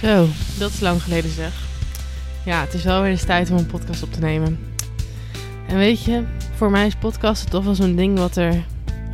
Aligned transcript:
Zo, 0.00 0.26
dat 0.58 0.70
is 0.70 0.80
lang 0.80 1.02
geleden 1.02 1.30
zeg. 1.30 1.52
Ja, 2.44 2.60
het 2.60 2.74
is 2.74 2.84
wel 2.84 3.00
weer 3.02 3.10
eens 3.10 3.24
tijd 3.24 3.50
om 3.50 3.56
een 3.56 3.66
podcast 3.66 4.02
op 4.02 4.12
te 4.12 4.20
nemen. 4.20 4.58
En 5.68 5.76
weet 5.76 6.04
je, 6.04 6.24
voor 6.54 6.70
mij 6.70 6.86
is 6.86 6.94
podcasten 6.94 7.50
toch 7.50 7.64
wel 7.64 7.74
zo'n 7.74 7.96
ding 7.96 8.18
wat 8.18 8.36
er 8.36 8.64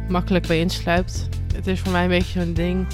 makkelijk 0.09 0.47
bij 0.47 0.59
insluipt. 0.59 1.28
Het 1.55 1.66
is 1.66 1.80
voor 1.80 1.92
mij 1.92 2.02
een 2.02 2.09
beetje 2.09 2.41
zo'n 2.41 2.52
ding 2.52 2.87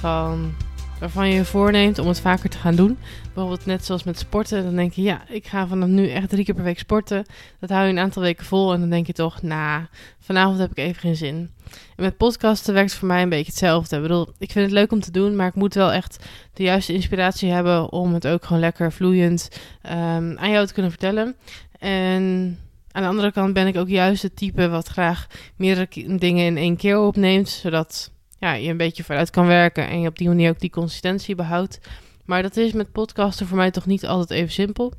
van 0.00 0.54
waarvan 1.00 1.28
je 1.28 1.34
je 1.34 1.44
voorneemt 1.44 1.98
om 1.98 2.06
het 2.06 2.20
vaker 2.20 2.50
te 2.50 2.58
gaan 2.58 2.74
doen. 2.74 2.98
Bijvoorbeeld 3.22 3.66
net 3.66 3.84
zoals 3.84 4.04
met 4.04 4.18
sporten. 4.18 4.64
Dan 4.64 4.76
denk 4.76 4.92
je, 4.92 5.02
ja, 5.02 5.22
ik 5.28 5.46
ga 5.46 5.66
vanaf 5.66 5.88
nu 5.88 6.10
echt 6.10 6.28
drie 6.28 6.44
keer 6.44 6.54
per 6.54 6.64
week 6.64 6.78
sporten. 6.78 7.24
Dat 7.60 7.70
hou 7.70 7.84
je 7.84 7.90
een 7.90 7.98
aantal 7.98 8.22
weken 8.22 8.44
vol 8.44 8.72
en 8.72 8.80
dan 8.80 8.90
denk 8.90 9.06
je 9.06 9.12
toch, 9.12 9.42
nou, 9.42 9.84
vanavond 10.20 10.58
heb 10.58 10.70
ik 10.70 10.78
even 10.78 11.00
geen 11.00 11.16
zin. 11.16 11.50
Met 11.96 12.16
podcasten 12.16 12.74
werkt 12.74 12.90
het 12.90 12.98
voor 12.98 13.08
mij 13.08 13.22
een 13.22 13.28
beetje 13.28 13.50
hetzelfde. 13.50 13.96
Ik 13.96 14.02
bedoel, 14.02 14.28
ik 14.38 14.50
vind 14.50 14.64
het 14.64 14.74
leuk 14.74 14.92
om 14.92 15.00
te 15.00 15.10
doen, 15.10 15.36
maar 15.36 15.46
ik 15.46 15.54
moet 15.54 15.74
wel 15.74 15.92
echt 15.92 16.24
de 16.54 16.62
juiste 16.62 16.92
inspiratie 16.92 17.50
hebben 17.50 17.92
om 17.92 18.14
het 18.14 18.26
ook 18.26 18.44
gewoon 18.44 18.62
lekker 18.62 18.92
vloeiend 18.92 19.48
um, 19.82 20.38
aan 20.38 20.50
jou 20.50 20.66
te 20.66 20.72
kunnen 20.72 20.90
vertellen. 20.90 21.36
En 21.78 22.58
aan 22.92 23.02
de 23.02 23.08
andere 23.08 23.32
kant 23.32 23.52
ben 23.52 23.66
ik 23.66 23.76
ook 23.76 23.88
juist 23.88 24.22
het 24.22 24.36
type 24.36 24.68
wat 24.68 24.86
graag 24.86 25.26
meerdere 25.56 26.18
dingen 26.18 26.46
in 26.46 26.56
één 26.56 26.76
keer 26.76 26.98
opneemt, 26.98 27.48
zodat 27.48 28.10
ja, 28.40 28.52
je 28.52 28.68
een 28.68 28.76
beetje 28.76 29.04
vooruit 29.04 29.30
kan 29.30 29.46
werken 29.46 29.88
en 29.88 30.00
je 30.00 30.08
op 30.08 30.18
die 30.18 30.28
manier 30.28 30.50
ook 30.50 30.60
die 30.60 30.70
consistentie 30.70 31.34
behoudt. 31.34 31.80
Maar 32.24 32.42
dat 32.42 32.56
is 32.56 32.72
met 32.72 32.92
podcasten 32.92 33.46
voor 33.46 33.56
mij 33.56 33.70
toch 33.70 33.86
niet 33.86 34.06
altijd 34.06 34.30
even 34.30 34.52
simpel. 34.52 34.92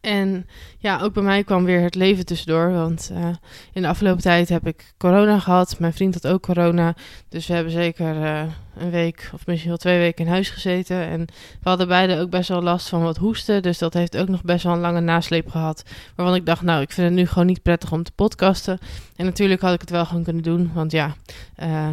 En 0.00 0.46
ja, 0.78 1.00
ook 1.00 1.12
bij 1.12 1.22
mij 1.22 1.44
kwam 1.44 1.64
weer 1.64 1.80
het 1.80 1.94
leven 1.94 2.26
tussendoor. 2.26 2.72
Want 2.72 3.10
uh, 3.12 3.28
in 3.72 3.82
de 3.82 3.88
afgelopen 3.88 4.22
tijd 4.22 4.48
heb 4.48 4.66
ik 4.66 4.94
corona 4.96 5.38
gehad. 5.38 5.78
Mijn 5.78 5.92
vriend 5.92 6.14
had 6.14 6.26
ook 6.26 6.42
corona. 6.42 6.94
Dus 7.28 7.46
we 7.46 7.54
hebben 7.54 7.72
zeker 7.72 8.16
uh, 8.16 8.42
een 8.76 8.90
week 8.90 9.30
of 9.34 9.46
misschien 9.46 9.68
wel 9.68 9.78
twee 9.78 9.98
weken 9.98 10.24
in 10.24 10.30
huis 10.30 10.50
gezeten. 10.50 10.96
En 10.96 11.20
we 11.62 11.68
hadden 11.68 11.88
beide 11.88 12.20
ook 12.20 12.30
best 12.30 12.48
wel 12.48 12.62
last 12.62 12.88
van 12.88 13.02
wat 13.02 13.16
hoesten. 13.16 13.62
Dus 13.62 13.78
dat 13.78 13.94
heeft 13.94 14.16
ook 14.16 14.28
nog 14.28 14.42
best 14.42 14.64
wel 14.64 14.72
een 14.72 14.80
lange 14.80 15.00
nasleep 15.00 15.48
gehad. 15.48 15.84
Waarvan 16.14 16.34
ik 16.34 16.46
dacht, 16.46 16.62
nou, 16.62 16.82
ik 16.82 16.92
vind 16.92 17.06
het 17.06 17.16
nu 17.16 17.26
gewoon 17.26 17.46
niet 17.46 17.62
prettig 17.62 17.92
om 17.92 18.02
te 18.02 18.12
podcasten. 18.12 18.78
En 19.16 19.24
natuurlijk 19.24 19.60
had 19.60 19.74
ik 19.74 19.80
het 19.80 19.90
wel 19.90 20.06
gewoon 20.06 20.24
kunnen 20.24 20.42
doen. 20.42 20.70
Want 20.74 20.92
ja, 20.92 21.14
uh, 21.62 21.88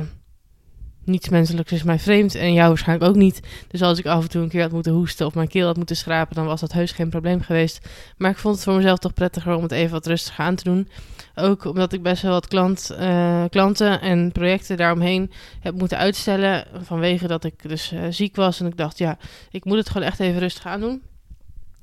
niets 1.03 1.29
menselijks 1.29 1.71
is 1.71 1.83
mij 1.83 1.99
vreemd 1.99 2.35
en 2.35 2.53
jou 2.53 2.67
waarschijnlijk 2.67 3.09
ook 3.09 3.15
niet. 3.17 3.39
Dus 3.67 3.81
als 3.81 3.99
ik 3.99 4.05
af 4.05 4.23
en 4.23 4.29
toe 4.29 4.41
een 4.41 4.49
keer 4.49 4.61
had 4.61 4.71
moeten 4.71 4.91
hoesten 4.91 5.25
of 5.25 5.35
mijn 5.35 5.47
keel 5.47 5.65
had 5.65 5.77
moeten 5.77 5.95
schrapen, 5.95 6.35
dan 6.35 6.45
was 6.45 6.59
dat 6.59 6.71
heus 6.71 6.91
geen 6.91 7.09
probleem 7.09 7.41
geweest. 7.41 7.87
Maar 8.17 8.31
ik 8.31 8.37
vond 8.37 8.55
het 8.55 8.63
voor 8.63 8.75
mezelf 8.75 8.99
toch 8.99 9.13
prettiger 9.13 9.55
om 9.55 9.63
het 9.63 9.71
even 9.71 9.91
wat 9.91 10.05
rustiger 10.05 10.45
aan 10.45 10.55
te 10.55 10.63
doen. 10.63 10.87
Ook 11.35 11.65
omdat 11.65 11.93
ik 11.93 12.03
best 12.03 12.21
wel 12.21 12.31
wat 12.31 12.47
klant, 12.47 12.95
uh, 12.99 13.43
klanten 13.49 14.01
en 14.01 14.31
projecten 14.31 14.77
daaromheen 14.77 15.31
heb 15.59 15.73
moeten 15.73 15.97
uitstellen. 15.97 16.65
Vanwege 16.81 17.27
dat 17.27 17.43
ik 17.43 17.69
dus 17.69 17.93
uh, 17.93 18.01
ziek 18.09 18.35
was 18.35 18.59
en 18.59 18.65
ik 18.65 18.77
dacht, 18.77 18.97
ja, 18.97 19.17
ik 19.51 19.65
moet 19.65 19.77
het 19.77 19.89
gewoon 19.89 20.07
echt 20.07 20.19
even 20.19 20.39
rustig 20.39 20.65
aandoen. 20.65 21.01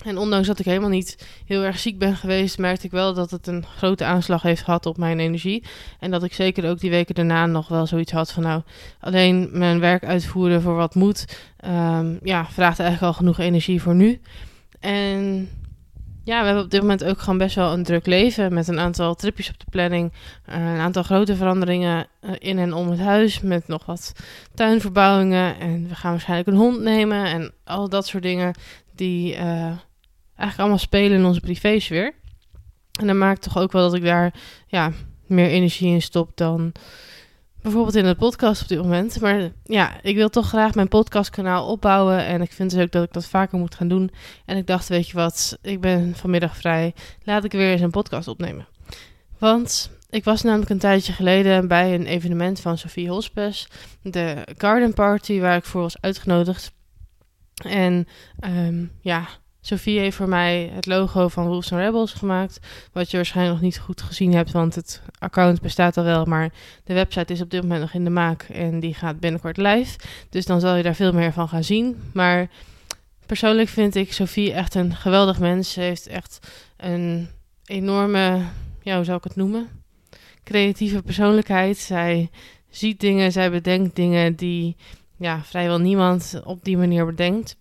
En 0.04 0.18
ondanks 0.18 0.46
dat 0.46 0.58
ik 0.58 0.64
helemaal 0.64 0.88
niet 0.88 1.27
heel 1.46 1.62
erg 1.62 1.78
ziek 1.78 1.98
ben 1.98 2.16
geweest, 2.16 2.58
merkte 2.58 2.86
ik 2.86 2.92
wel 2.92 3.14
dat 3.14 3.30
het 3.30 3.46
een 3.46 3.64
grote 3.77 4.05
aanslag 4.05 4.42
heeft 4.42 4.62
gehad 4.62 4.86
op 4.86 4.96
mijn 4.96 5.20
energie. 5.20 5.64
En 6.00 6.10
dat 6.10 6.22
ik 6.22 6.34
zeker 6.34 6.70
ook 6.70 6.80
die 6.80 6.90
weken 6.90 7.14
daarna 7.14 7.46
nog 7.46 7.68
wel 7.68 7.86
zoiets 7.86 8.12
had 8.12 8.32
van 8.32 8.42
nou, 8.42 8.62
alleen 9.00 9.48
mijn 9.52 9.80
werk 9.80 10.05
uitvoeren 10.05 10.62
voor 10.62 10.74
wat 10.74 10.95
moet, 10.95 11.39
um, 11.67 12.18
ja, 12.23 12.46
vraagt 12.46 12.78
eigenlijk 12.78 13.12
al 13.12 13.18
genoeg 13.18 13.39
energie 13.39 13.83
voor 13.83 13.95
nu. 13.95 14.20
En 14.80 15.48
ja, 16.24 16.40
we 16.40 16.46
hebben 16.46 16.64
op 16.64 16.70
dit 16.70 16.80
moment 16.80 17.05
ook 17.05 17.18
gewoon 17.18 17.39
best 17.39 17.55
wel 17.55 17.73
een 17.73 17.83
druk 17.83 18.06
leven 18.06 18.55
met 18.55 18.68
een 18.68 18.78
aantal 18.78 19.14
tripjes 19.14 19.48
op 19.48 19.58
de 19.58 19.67
planning, 19.70 20.12
een 20.46 20.78
aantal 20.78 21.02
grote 21.02 21.36
veranderingen 21.36 22.06
in 22.39 22.58
en 22.58 22.73
om 22.73 22.90
het 22.90 23.00
huis 23.00 23.40
met 23.40 23.68
nog 23.68 23.86
wat 23.86 24.12
tuinverbouwingen 24.55 25.58
en 25.58 25.89
we 25.89 25.94
gaan 25.94 26.11
waarschijnlijk 26.11 26.48
een 26.48 26.56
hond 26.56 26.80
nemen 26.80 27.24
en 27.24 27.52
al 27.64 27.89
dat 27.89 28.06
soort 28.06 28.23
dingen 28.23 28.55
die 28.94 29.36
uh, 29.36 29.70
eigenlijk 30.38 30.58
allemaal 30.58 30.78
spelen 30.78 31.18
in 31.18 31.24
onze 31.24 31.40
privésfeer. 31.40 32.14
En 33.00 33.06
dat 33.06 33.16
maakt 33.16 33.42
toch 33.42 33.58
ook 33.58 33.72
wel 33.72 33.82
dat 33.82 33.94
ik 33.94 34.04
daar 34.04 34.34
ja, 34.66 34.92
meer 35.26 35.48
energie 35.48 35.92
in 35.92 36.02
stop 36.02 36.30
dan 36.34 36.72
bijvoorbeeld 37.62 37.94
in 37.94 38.04
de 38.04 38.14
podcast 38.14 38.62
op 38.62 38.68
dit 38.68 38.82
moment. 38.82 39.20
Maar 39.20 39.50
ja, 39.64 40.02
ik 40.02 40.16
wil 40.16 40.28
toch 40.28 40.48
graag 40.48 40.74
mijn 40.74 40.88
podcastkanaal 40.88 41.66
opbouwen. 41.66 42.26
En 42.26 42.40
ik 42.40 42.52
vind 42.52 42.70
dus 42.70 42.82
ook 42.82 42.92
dat 42.92 43.04
ik 43.04 43.12
dat 43.12 43.26
vaker 43.26 43.58
moet 43.58 43.74
gaan 43.74 43.88
doen. 43.88 44.10
En 44.44 44.56
ik 44.56 44.66
dacht, 44.66 44.88
weet 44.88 45.08
je 45.08 45.16
wat, 45.16 45.58
ik 45.62 45.80
ben 45.80 46.14
vanmiddag 46.16 46.56
vrij. 46.56 46.94
Laat 47.22 47.44
ik 47.44 47.52
weer 47.52 47.72
eens 47.72 47.80
een 47.80 47.90
podcast 47.90 48.28
opnemen. 48.28 48.66
Want 49.38 49.90
ik 50.10 50.24
was 50.24 50.42
namelijk 50.42 50.70
een 50.70 50.78
tijdje 50.78 51.12
geleden 51.12 51.68
bij 51.68 51.94
een 51.94 52.06
evenement 52.06 52.60
van 52.60 52.78
Sophie 52.78 53.08
Hospes. 53.08 53.68
De 54.02 54.46
Garden 54.56 54.94
Party, 54.94 55.40
waar 55.40 55.56
ik 55.56 55.64
voor 55.64 55.80
was 55.80 56.00
uitgenodigd. 56.00 56.72
En 57.64 58.06
um, 58.44 58.90
ja, 59.00 59.28
Sophie 59.68 59.98
heeft 59.98 60.17
voor 60.17 60.29
mij 60.29 60.70
het 60.73 60.86
logo 60.86 61.29
van 61.29 61.46
Wolves 61.46 61.73
and 61.73 61.80
Rebels 61.80 62.12
gemaakt. 62.12 62.61
Wat 62.92 63.11
je 63.11 63.17
waarschijnlijk 63.17 63.55
nog 63.55 63.64
niet 63.64 63.79
goed 63.79 64.02
gezien 64.02 64.34
hebt, 64.34 64.51
want 64.51 64.74
het 64.74 65.02
account 65.18 65.61
bestaat 65.61 65.96
al 65.96 66.05
wel. 66.05 66.24
Maar 66.24 66.52
de 66.84 66.95
website 66.95 67.33
is 67.33 67.40
op 67.40 67.51
dit 67.51 67.62
moment 67.62 67.80
nog 67.80 67.92
in 67.92 68.05
de 68.05 68.11
maak 68.11 68.42
en 68.42 68.80
die 68.80 68.95
gaat 68.95 69.20
binnenkort 69.20 69.56
live. 69.56 69.98
Dus 70.30 70.46
dan 70.46 70.61
zal 70.61 70.74
je 70.74 70.83
daar 70.83 70.95
veel 70.95 71.12
meer 71.12 71.33
van 71.33 71.48
gaan 71.48 71.64
zien. 71.64 71.96
Maar 72.12 72.48
persoonlijk 73.27 73.68
vind 73.68 73.95
ik 73.95 74.12
Sophie 74.12 74.52
echt 74.52 74.74
een 74.74 74.95
geweldig 74.95 75.39
mens. 75.39 75.73
Ze 75.73 75.80
heeft 75.80 76.06
echt 76.06 76.39
een 76.77 77.29
enorme, 77.64 78.42
ja, 78.83 78.96
hoe 78.96 79.05
zou 79.05 79.17
ik 79.17 79.24
het 79.24 79.36
noemen? 79.36 79.68
Creatieve 80.45 81.02
persoonlijkheid. 81.02 81.79
Zij 81.79 82.30
ziet 82.70 83.00
dingen, 83.00 83.33
zij 83.33 83.50
bedenkt 83.50 83.96
dingen 83.96 84.35
die 84.35 84.77
ja, 85.17 85.42
vrijwel 85.45 85.79
niemand 85.79 86.40
op 86.45 86.64
die 86.64 86.77
manier 86.77 87.06
bedenkt. 87.06 87.56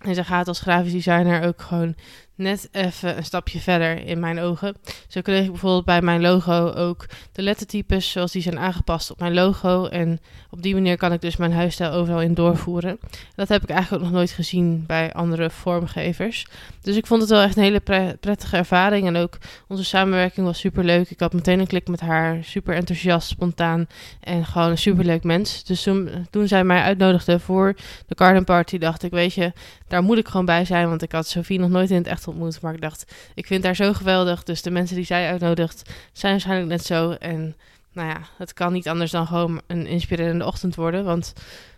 En 0.00 0.14
ze 0.14 0.24
gaat 0.24 0.48
als 0.48 0.60
grafisch 0.60 0.92
designer 0.92 1.46
ook 1.46 1.62
gewoon 1.62 1.94
net 2.40 2.68
even 2.72 3.16
een 3.16 3.24
stapje 3.24 3.58
verder 3.58 4.06
in 4.06 4.20
mijn 4.20 4.38
ogen. 4.38 4.76
Zo 5.08 5.20
kreeg 5.20 5.44
ik 5.44 5.50
bijvoorbeeld 5.50 5.84
bij 5.84 6.02
mijn 6.02 6.20
logo 6.20 6.70
ook 6.70 7.06
de 7.32 7.42
lettertypes 7.42 8.10
zoals 8.10 8.32
die 8.32 8.42
zijn 8.42 8.58
aangepast 8.58 9.10
op 9.10 9.18
mijn 9.18 9.34
logo. 9.34 9.86
En 9.86 10.20
op 10.50 10.62
die 10.62 10.74
manier 10.74 10.96
kan 10.96 11.12
ik 11.12 11.20
dus 11.20 11.36
mijn 11.36 11.52
huisstijl 11.52 11.92
overal 11.92 12.20
in 12.20 12.34
doorvoeren. 12.34 12.98
Dat 13.34 13.48
heb 13.48 13.62
ik 13.62 13.68
eigenlijk 13.70 14.02
ook 14.02 14.08
nog 14.08 14.18
nooit 14.18 14.30
gezien 14.30 14.84
bij 14.86 15.12
andere 15.12 15.50
vormgevers. 15.50 16.46
Dus 16.82 16.96
ik 16.96 17.06
vond 17.06 17.20
het 17.20 17.30
wel 17.30 17.42
echt 17.42 17.56
een 17.56 17.62
hele 17.62 18.16
prettige 18.20 18.56
ervaring. 18.56 19.06
En 19.06 19.16
ook 19.16 19.38
onze 19.68 19.84
samenwerking 19.84 20.46
was 20.46 20.58
super 20.58 20.84
leuk. 20.84 21.10
Ik 21.10 21.20
had 21.20 21.32
meteen 21.32 21.60
een 21.60 21.66
klik 21.66 21.88
met 21.88 22.00
haar. 22.00 22.38
Super 22.44 22.74
enthousiast, 22.74 23.28
spontaan 23.28 23.86
en 24.20 24.44
gewoon 24.44 24.70
een 24.70 24.78
super 24.78 25.04
leuk 25.04 25.24
mens. 25.24 25.64
Dus 25.64 25.82
toen, 25.82 26.26
toen 26.30 26.48
zij 26.48 26.64
mij 26.64 26.82
uitnodigde 26.82 27.38
voor 27.40 27.74
de 28.06 28.14
garden 28.16 28.44
party, 28.44 28.78
dacht 28.78 29.02
ik, 29.02 29.10
weet 29.10 29.34
je, 29.34 29.52
daar 29.88 30.02
moet 30.02 30.18
ik 30.18 30.28
gewoon 30.28 30.46
bij 30.46 30.64
zijn. 30.64 30.88
Want 30.88 31.02
ik 31.02 31.12
had 31.12 31.26
Sophie 31.26 31.58
nog 31.58 31.70
nooit 31.70 31.90
in 31.90 31.96
het 31.96 32.06
echt 32.06 32.26
ontmoet. 32.30 32.60
Maar 32.60 32.74
ik 32.74 32.80
dacht, 32.80 33.12
ik 33.34 33.46
vind 33.46 33.64
haar 33.64 33.76
zo 33.76 33.92
geweldig. 33.92 34.42
Dus 34.42 34.62
de 34.62 34.70
mensen 34.70 34.96
die 34.96 35.04
zij 35.04 35.30
uitnodigt, 35.30 35.90
zijn 36.12 36.32
waarschijnlijk 36.32 36.68
net 36.68 36.84
zo. 36.84 37.10
En 37.10 37.56
nou 37.92 38.08
ja, 38.08 38.20
het 38.36 38.52
kan 38.52 38.72
niet 38.72 38.88
anders 38.88 39.10
dan 39.10 39.26
gewoon 39.26 39.60
een 39.66 39.86
inspirerende 39.86 40.46
ochtend 40.46 40.74
worden. 40.74 41.04
Want 41.04 41.32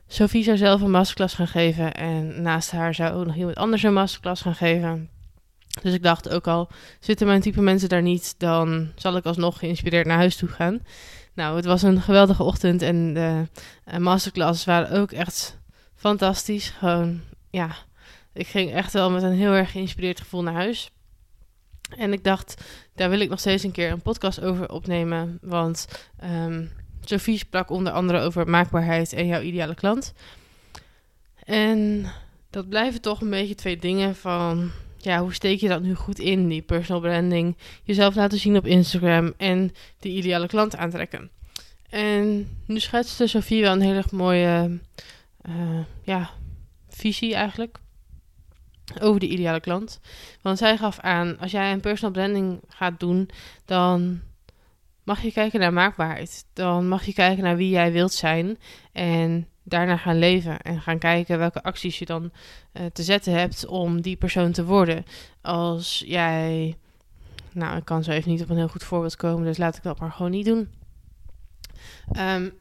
Sophie 0.07 0.45
zou 0.45 0.57
zelf 0.57 0.81
een 0.81 0.91
masterclass 0.91 1.35
gaan 1.35 1.49
geven. 1.49 1.95
En 1.95 2.43
naast 2.43 2.71
haar 2.71 2.95
zou 2.95 3.15
ook 3.15 3.27
nog 3.27 3.37
iemand 3.37 3.57
anders 3.57 3.83
een 3.83 3.93
masterclass 3.93 4.43
gaan 4.43 4.55
geven. 4.55 5.11
Dus 5.83 5.95
ik 5.95 6.03
dacht 6.03 6.29
ook 6.29 6.47
al, 6.47 6.69
zitten 7.01 7.27
mijn 7.27 7.41
type 7.41 7.61
mensen 7.61 7.89
daar 7.89 8.03
niet, 8.03 8.35
dan 8.39 8.93
zal 8.97 9.17
ik 9.17 9.25
alsnog 9.25 9.59
geïnspireerd 9.59 10.07
naar 10.07 10.17
huis 10.17 10.37
toe 10.37 10.49
gaan. 10.49 10.81
Nou, 11.35 11.57
het 11.57 11.65
was 11.65 11.83
een 11.83 12.01
geweldige 12.01 12.43
ochtend 12.43 12.83
en 12.83 13.15
de 13.15 13.47
uh, 13.93 13.97
masterclasses 13.97 14.65
waren 14.65 15.01
ook 15.01 15.13
echt 15.13 15.59
fantastisch. 15.95 16.69
Gewoon, 16.69 17.21
ja, 17.51 17.69
ik 18.33 18.47
ging 18.47 18.73
echt 18.73 18.93
wel 18.93 19.11
met 19.11 19.23
een 19.23 19.33
heel 19.33 19.53
erg 19.53 19.71
geïnspireerd 19.71 20.21
gevoel 20.21 20.43
naar 20.43 20.55
huis. 20.55 20.91
En 21.97 22.13
ik 22.13 22.25
dacht, 22.25 22.65
daar 22.95 23.11
wil 23.11 23.21
ik 23.21 23.29
nog 23.29 23.39
steeds 23.39 23.63
een 23.63 23.73
keer 23.73 23.91
een 23.91 24.03
podcast 24.03 24.41
over 24.41 24.71
opnemen. 24.71 25.39
Want 25.41 25.89
um, 26.25 26.71
Sophie 27.01 27.39
sprak 27.39 27.71
onder 27.71 27.93
andere 27.93 28.21
over 28.21 28.49
maakbaarheid 28.49 29.13
en 29.13 29.27
jouw 29.27 29.41
ideale 29.41 29.75
klant. 29.75 30.13
En 31.45 32.07
dat 32.51 32.69
blijven 32.69 33.01
toch 33.01 33.21
een 33.21 33.31
beetje 33.31 33.55
twee 33.55 33.77
dingen 33.77 34.17
van... 34.17 34.71
Ja, 34.97 35.21
hoe 35.21 35.35
steek 35.35 35.61
je 35.61 35.69
dat 35.69 35.83
nu 35.83 35.95
goed 35.95 36.19
in, 36.19 36.49
die 36.49 36.63
personal 36.63 37.01
branding? 37.01 37.57
Jezelf 37.83 38.15
laten 38.15 38.39
zien 38.39 38.57
op 38.57 38.67
Instagram 38.67 39.33
en 39.37 39.75
die 39.99 40.17
ideale 40.17 40.47
klant 40.47 40.77
aantrekken. 40.77 41.31
En 41.89 42.49
nu 42.67 42.81
schetste 42.81 43.27
Sophie 43.27 43.63
wel 43.63 43.73
een 43.73 43.81
hele 43.81 44.05
mooie 44.11 44.81
uh, 45.49 45.81
ja, 46.03 46.31
visie 46.89 47.35
eigenlijk 47.35 47.79
over 49.01 49.21
de 49.21 49.29
ideale 49.29 49.61
klant. 49.61 50.01
Want 50.43 50.59
zij 50.59 50.77
gaf 50.77 50.99
aan, 50.99 51.39
als 51.39 51.51
jij 51.51 51.73
een 51.73 51.81
personal 51.81 52.13
branding 52.13 52.61
gaat 52.69 53.01
doen, 53.01 53.31
dan 53.65 54.21
mag 55.03 55.23
je 55.23 55.33
kijken 55.33 55.61
naar 55.61 55.73
maakbaarheid. 55.73 56.45
Dan 56.53 56.89
mag 56.89 57.05
je 57.05 57.13
kijken 57.13 57.45
naar 57.45 57.57
wie 57.57 57.71
jij 57.71 57.93
wilt 57.93 58.13
zijn 58.13 58.59
en 58.93 59.47
daarna 59.63 59.97
gaan 59.97 60.19
leven 60.19 60.61
en 60.61 60.81
gaan 60.81 60.99
kijken 60.99 61.39
welke 61.39 61.63
acties 61.63 61.99
je 61.99 62.05
dan 62.05 62.33
uh, 62.73 62.87
te 62.93 63.03
zetten 63.03 63.33
hebt 63.33 63.67
om 63.67 64.01
die 64.01 64.17
persoon 64.17 64.53
te 64.53 64.65
worden. 64.65 65.05
Als 65.41 66.03
jij, 66.07 66.77
nou, 67.53 67.77
ik 67.77 67.85
kan 67.85 68.05
zo 68.05 68.11
even 68.11 68.31
niet 68.31 68.43
op 68.43 68.51
een 68.51 68.57
heel 68.57 68.69
goed 68.69 68.85
voorbeeld 68.85 69.17
komen, 69.17 69.45
dus 69.45 69.59
laat 69.59 69.77
ik 69.77 69.83
dat 69.83 70.01
maar 70.01 70.13
gewoon 70.13 70.31
niet 70.31 70.47
doen. 70.47 70.71
Um, 72.19 72.53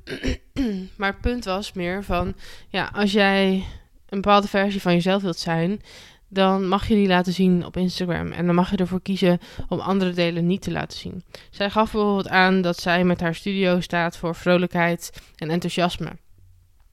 maar 0.98 1.12
het 1.12 1.22
punt 1.22 1.46
was 1.46 1.74
meer 1.74 2.04
van, 2.04 2.36
ja, 2.68 2.90
als 2.94 3.12
jij 3.12 3.66
een 4.12 4.22
bepaalde 4.22 4.48
versie 4.48 4.82
van 4.82 4.94
jezelf 4.94 5.22
wilt 5.22 5.40
zijn, 5.40 5.82
dan 6.28 6.68
mag 6.68 6.88
je 6.88 6.96
die 6.96 7.08
laten 7.08 7.34
zien 7.34 7.66
op 7.66 7.78
Instagram. 7.78 8.32
En 8.32 8.46
dan 8.46 8.56
mag 8.56 8.72
je 8.72 8.78
ervoor 8.78 9.02
kiezen 9.02 9.40
om 9.68 9.80
andere 9.80 10.12
delen 10.12 10.48
niet 10.48 10.62
te 10.62 10.72
laten 10.72 10.98
zien. 10.98 11.24
Zij 11.50 11.70
gaf 11.70 11.92
bijvoorbeeld 11.92 12.28
aan 12.28 12.62
dat 12.62 12.80
zij 12.80 13.04
met 13.04 13.22
haar 13.22 13.36
studio 13.36 13.80
staat 13.80 14.18
voor 14.18 14.36
vrolijkheid 14.36 15.22
en 15.36 15.50
enthousiasme. 15.50 16.12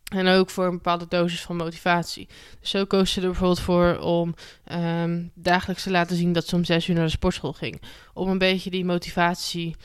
En 0.09 0.27
ook 0.29 0.51
voor 0.51 0.65
een 0.65 0.71
bepaalde 0.71 1.07
dosis 1.09 1.43
van 1.43 1.57
motivatie. 1.57 2.29
Dus 2.61 2.71
zo 2.71 2.85
koos 2.85 3.13
ze 3.13 3.21
er 3.21 3.27
bijvoorbeeld 3.27 3.61
voor 3.61 3.99
om 3.99 4.35
um, 4.73 5.31
dagelijks 5.35 5.83
te 5.83 5.91
laten 5.91 6.17
zien 6.17 6.33
dat 6.33 6.47
ze 6.47 6.57
om 6.57 6.65
zes 6.65 6.89
uur 6.89 6.95
naar 6.95 7.05
de 7.05 7.11
sportschool 7.11 7.53
ging. 7.53 7.83
Om 8.15 8.29
een 8.29 8.39
beetje 8.39 8.71
die 8.71 8.85
motivatie 8.85 9.77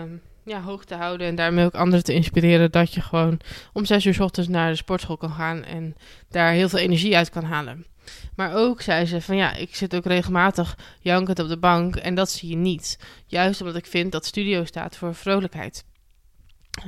um, 0.00 0.22
ja, 0.48 0.60
hoog 0.60 0.84
te 0.84 0.94
houden 0.94 1.26
en 1.26 1.34
daarmee 1.34 1.64
ook 1.64 1.74
anderen 1.74 2.04
te 2.04 2.14
inspireren 2.14 2.70
dat 2.70 2.94
je 2.94 3.00
gewoon 3.00 3.40
om 3.72 3.84
zes 3.84 4.04
uur 4.04 4.14
s 4.14 4.20
ochtends 4.20 4.48
naar 4.48 4.70
de 4.70 4.76
sportschool 4.76 5.16
kan 5.16 5.30
gaan 5.30 5.64
en 5.64 5.94
daar 6.28 6.52
heel 6.52 6.68
veel 6.68 6.78
energie 6.78 7.16
uit 7.16 7.30
kan 7.30 7.44
halen. 7.44 7.86
Maar 8.36 8.54
ook 8.54 8.80
zei 8.80 9.06
ze 9.06 9.20
van 9.20 9.36
ja, 9.36 9.54
ik 9.54 9.76
zit 9.76 9.96
ook 9.96 10.04
regelmatig 10.04 10.78
jankend 11.00 11.38
op 11.38 11.48
de 11.48 11.58
bank 11.58 11.96
en 11.96 12.14
dat 12.14 12.30
zie 12.30 12.48
je 12.48 12.56
niet. 12.56 12.98
Juist 13.26 13.60
omdat 13.60 13.76
ik 13.76 13.86
vind 13.86 14.12
dat 14.12 14.26
studio 14.26 14.64
staat 14.64 14.96
voor 14.96 15.14
vrolijkheid. 15.14 15.84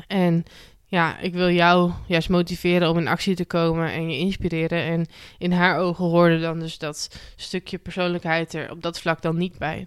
En 0.07 0.45
ja, 0.91 1.19
ik 1.19 1.33
wil 1.33 1.51
jou 1.51 1.93
juist 2.07 2.29
motiveren 2.29 2.89
om 2.89 2.99
in 2.99 3.09
actie 3.09 3.35
te 3.35 3.45
komen 3.45 3.93
en 3.93 4.11
je 4.11 4.19
inspireren. 4.19 4.83
En 4.83 5.07
in 5.39 5.53
haar 5.53 5.79
ogen 5.79 6.05
hoorde 6.05 6.41
dan 6.41 6.59
dus 6.59 6.79
dat 6.79 7.19
stukje 7.37 7.79
persoonlijkheid 7.79 8.55
er 8.55 8.71
op 8.71 8.83
dat 8.83 9.01
vlak 9.01 9.23
dan 9.23 9.37
niet 9.37 9.59
bij. 9.59 9.87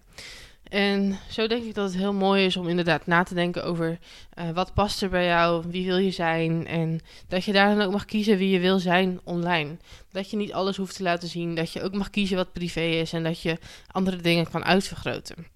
En 0.74 1.20
zo 1.30 1.48
denk 1.48 1.64
ik 1.64 1.74
dat 1.74 1.86
het 1.86 1.98
heel 1.98 2.14
mooi 2.14 2.46
is 2.46 2.58
om 2.58 2.68
inderdaad 2.68 3.06
na 3.06 3.24
te 3.24 3.34
denken 3.34 3.64
over 3.64 4.00
uh, 4.40 4.50
wat 4.50 4.74
past 4.74 5.02
er 5.02 5.10
bij 5.10 5.26
jou, 5.26 5.64
wie 5.68 5.86
wil 5.86 5.98
je 5.98 6.12
zijn. 6.12 6.68
En 6.68 7.00
dat 7.28 7.44
je 7.44 7.52
daar 7.52 7.76
dan 7.76 7.86
ook 7.86 7.92
mag 7.92 8.06
kiezen 8.06 8.38
wie 8.38 8.50
je 8.50 8.60
wil 8.60 8.80
zijn 8.80 9.20
online. 9.24 9.78
Dat 10.12 10.30
je 10.30 10.38
niet 10.38 10.54
alles 10.54 10.78
hoeft 10.78 10.96
te 10.96 11.04
laten 11.04 11.28
zien, 11.28 11.56
dat 11.56 11.72
je 11.72 11.82
ook 11.82 11.94
mag 11.94 12.10
kiezen 12.10 12.38
wat 12.38 12.54
privé 12.54 12.82
is 12.82 13.14
en 13.14 13.24
dat 13.24 13.42
je 13.42 13.58
andere 13.92 14.18
dingen 14.18 14.50
kan 14.50 14.64
uitvergroten. 14.64 15.48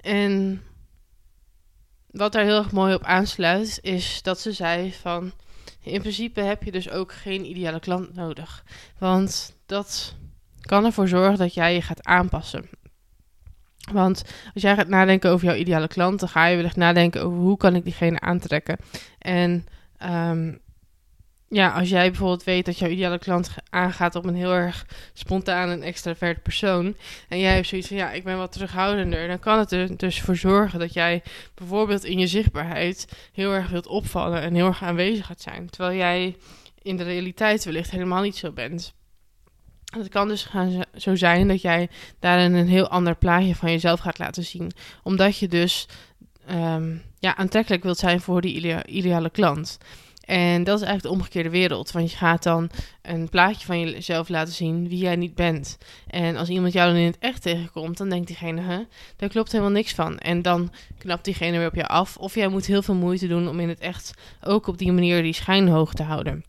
En 0.00 0.62
wat 2.10 2.32
daar 2.32 2.44
heel 2.44 2.58
erg 2.58 2.72
mooi 2.72 2.94
op 2.94 3.04
aansluit, 3.04 3.78
is 3.82 4.22
dat 4.22 4.40
ze 4.40 4.52
zei 4.52 4.92
van 4.92 5.32
in 5.82 6.00
principe 6.00 6.40
heb 6.40 6.62
je 6.62 6.72
dus 6.72 6.90
ook 6.90 7.12
geen 7.12 7.44
ideale 7.44 7.80
klant 7.80 8.14
nodig. 8.14 8.64
Want 8.98 9.56
dat 9.66 10.14
kan 10.60 10.84
ervoor 10.84 11.08
zorgen 11.08 11.38
dat 11.38 11.54
jij 11.54 11.74
je 11.74 11.82
gaat 11.82 12.04
aanpassen. 12.04 12.68
Want 13.92 14.24
als 14.54 14.62
jij 14.62 14.74
gaat 14.74 14.88
nadenken 14.88 15.30
over 15.30 15.46
jouw 15.46 15.56
ideale 15.56 15.88
klant, 15.88 16.20
dan 16.20 16.28
ga 16.28 16.46
je 16.46 16.56
wellicht 16.56 16.76
nadenken 16.76 17.22
over 17.22 17.38
hoe 17.38 17.56
kan 17.56 17.74
ik 17.74 17.84
diegene 17.84 18.20
aantrekken. 18.20 18.76
En 19.18 19.66
um, 20.02 20.60
ja, 21.48 21.70
als 21.70 21.88
jij 21.88 22.08
bijvoorbeeld 22.08 22.44
weet 22.44 22.64
dat 22.64 22.78
jouw 22.78 22.88
ideale 22.88 23.18
klant 23.18 23.50
aangaat 23.70 24.14
op 24.14 24.24
een 24.24 24.34
heel 24.34 24.52
erg 24.52 24.86
spontaan 25.12 25.68
en 25.68 25.82
extravert 25.82 26.42
persoon. 26.42 26.94
En 27.28 27.38
jij 27.38 27.54
hebt 27.54 27.66
zoiets 27.66 27.88
van 27.88 27.96
ja, 27.96 28.12
ik 28.12 28.24
ben 28.24 28.36
wat 28.36 28.52
terughoudender. 28.52 29.28
Dan 29.28 29.38
kan 29.38 29.58
het 29.58 29.72
er 29.72 29.96
dus 29.96 30.20
voor 30.20 30.36
zorgen 30.36 30.78
dat 30.78 30.92
jij 30.92 31.22
bijvoorbeeld 31.54 32.04
in 32.04 32.18
je 32.18 32.26
zichtbaarheid 32.26 33.08
heel 33.32 33.52
erg 33.52 33.70
wilt 33.70 33.86
opvallen 33.86 34.40
en 34.40 34.54
heel 34.54 34.66
erg 34.66 34.82
aanwezig 34.82 35.26
gaat 35.26 35.40
zijn. 35.40 35.70
Terwijl 35.70 35.96
jij 35.96 36.36
in 36.82 36.96
de 36.96 37.04
realiteit 37.04 37.64
wellicht 37.64 37.90
helemaal 37.90 38.22
niet 38.22 38.36
zo 38.36 38.52
bent. 38.52 38.94
Het 39.96 40.08
kan 40.08 40.28
dus 40.28 40.44
gaan 40.44 40.84
zo 40.96 41.16
zijn 41.16 41.48
dat 41.48 41.62
jij 41.62 41.88
daarin 42.18 42.54
een 42.54 42.68
heel 42.68 42.88
ander 42.88 43.16
plaatje 43.16 43.54
van 43.54 43.70
jezelf 43.70 44.00
gaat 44.00 44.18
laten 44.18 44.44
zien. 44.44 44.72
Omdat 45.02 45.38
je 45.38 45.48
dus 45.48 45.88
um, 46.50 47.02
ja, 47.18 47.36
aantrekkelijk 47.36 47.82
wilt 47.82 47.98
zijn 47.98 48.20
voor 48.20 48.40
die 48.40 48.84
ideale 48.86 49.30
klant. 49.30 49.78
En 50.28 50.64
dat 50.64 50.80
is 50.80 50.86
eigenlijk 50.86 51.02
de 51.02 51.20
omgekeerde 51.20 51.50
wereld. 51.50 51.90
Want 51.90 52.10
je 52.10 52.16
gaat 52.16 52.42
dan 52.42 52.70
een 53.02 53.28
plaatje 53.28 53.66
van 53.66 53.80
jezelf 53.80 54.28
laten 54.28 54.54
zien 54.54 54.88
wie 54.88 54.98
jij 54.98 55.16
niet 55.16 55.34
bent. 55.34 55.78
En 56.06 56.36
als 56.36 56.48
iemand 56.48 56.72
jou 56.72 56.88
dan 56.88 57.00
in 57.00 57.06
het 57.06 57.18
echt 57.18 57.42
tegenkomt, 57.42 57.96
dan 57.96 58.08
denkt 58.08 58.26
diegene, 58.26 58.60
huh, 58.60 58.78
daar 59.16 59.28
klopt 59.28 59.52
helemaal 59.52 59.72
niks 59.72 59.94
van. 59.94 60.18
En 60.18 60.42
dan 60.42 60.72
knapt 60.98 61.24
diegene 61.24 61.58
weer 61.58 61.66
op 61.66 61.74
je 61.74 61.86
af. 61.86 62.16
Of 62.16 62.34
jij 62.34 62.48
moet 62.48 62.66
heel 62.66 62.82
veel 62.82 62.94
moeite 62.94 63.26
doen 63.26 63.48
om 63.48 63.60
in 63.60 63.68
het 63.68 63.80
echt 63.80 64.14
ook 64.42 64.66
op 64.66 64.78
die 64.78 64.92
manier 64.92 65.22
die 65.22 65.32
schijn 65.32 65.68
hoog 65.68 65.94
te 65.94 66.02
houden. 66.02 66.44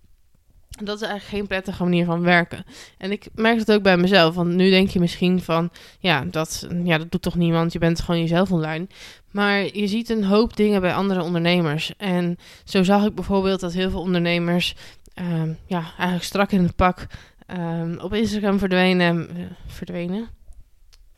Dat 0.84 1.02
is 1.02 1.08
eigenlijk 1.08 1.38
geen 1.38 1.48
prettige 1.48 1.84
manier 1.84 2.06
van 2.06 2.22
werken. 2.22 2.66
En 2.98 3.12
ik 3.12 3.28
merk 3.36 3.60
het 3.60 3.72
ook 3.72 3.84
bij 3.84 3.98
mezelf. 3.98 4.36
Want 4.36 4.50
nu 4.50 4.70
denk 4.70 4.90
je 4.90 5.00
misschien 5.00 5.42
van, 5.42 5.70
ja 6.00 6.26
dat, 6.26 6.68
ja, 6.84 6.98
dat 6.98 7.12
doet 7.12 7.22
toch 7.22 7.36
niemand. 7.36 7.74
Je 7.74 7.80
bent 7.80 8.00
gewoon 8.00 8.20
jezelf 8.20 8.52
online. 8.52 8.88
Maar 9.32 9.78
je 9.78 9.88
ziet 9.88 10.10
een 10.10 10.24
hoop 10.24 10.56
dingen 10.56 10.82
bij 10.82 10.94
andere 10.94 11.22
ondernemers. 11.24 11.94
En 11.98 12.38
zo 12.64 12.84
zag 12.84 13.06
ik 13.06 13.16
bijvoorbeeld 13.16 13.60
dat 13.60 13.74
heel 13.74 13.90
veel 13.90 14.02
ondernemers, 14.02 14.76
um, 15.16 15.58
ja, 15.66 15.84
eigenlijk 15.98 16.24
strak 16.24 16.52
in 16.52 16.64
het 16.64 16.76
pak, 16.76 17.08
um, 17.48 18.00
op 18.00 18.14
Instagram 18.14 18.60
verdwenen. 18.60 19.30
Uh, 19.38 19.46
verdwenen? 19.68 20.28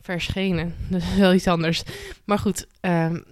Verschenen. 0.00 0.74
Dat 0.90 1.02
is 1.02 1.16
wel 1.16 1.32
iets 1.32 1.46
anders. 1.46 1.82
Maar 2.24 2.38
goed, 2.38 2.66
um, 2.80 3.24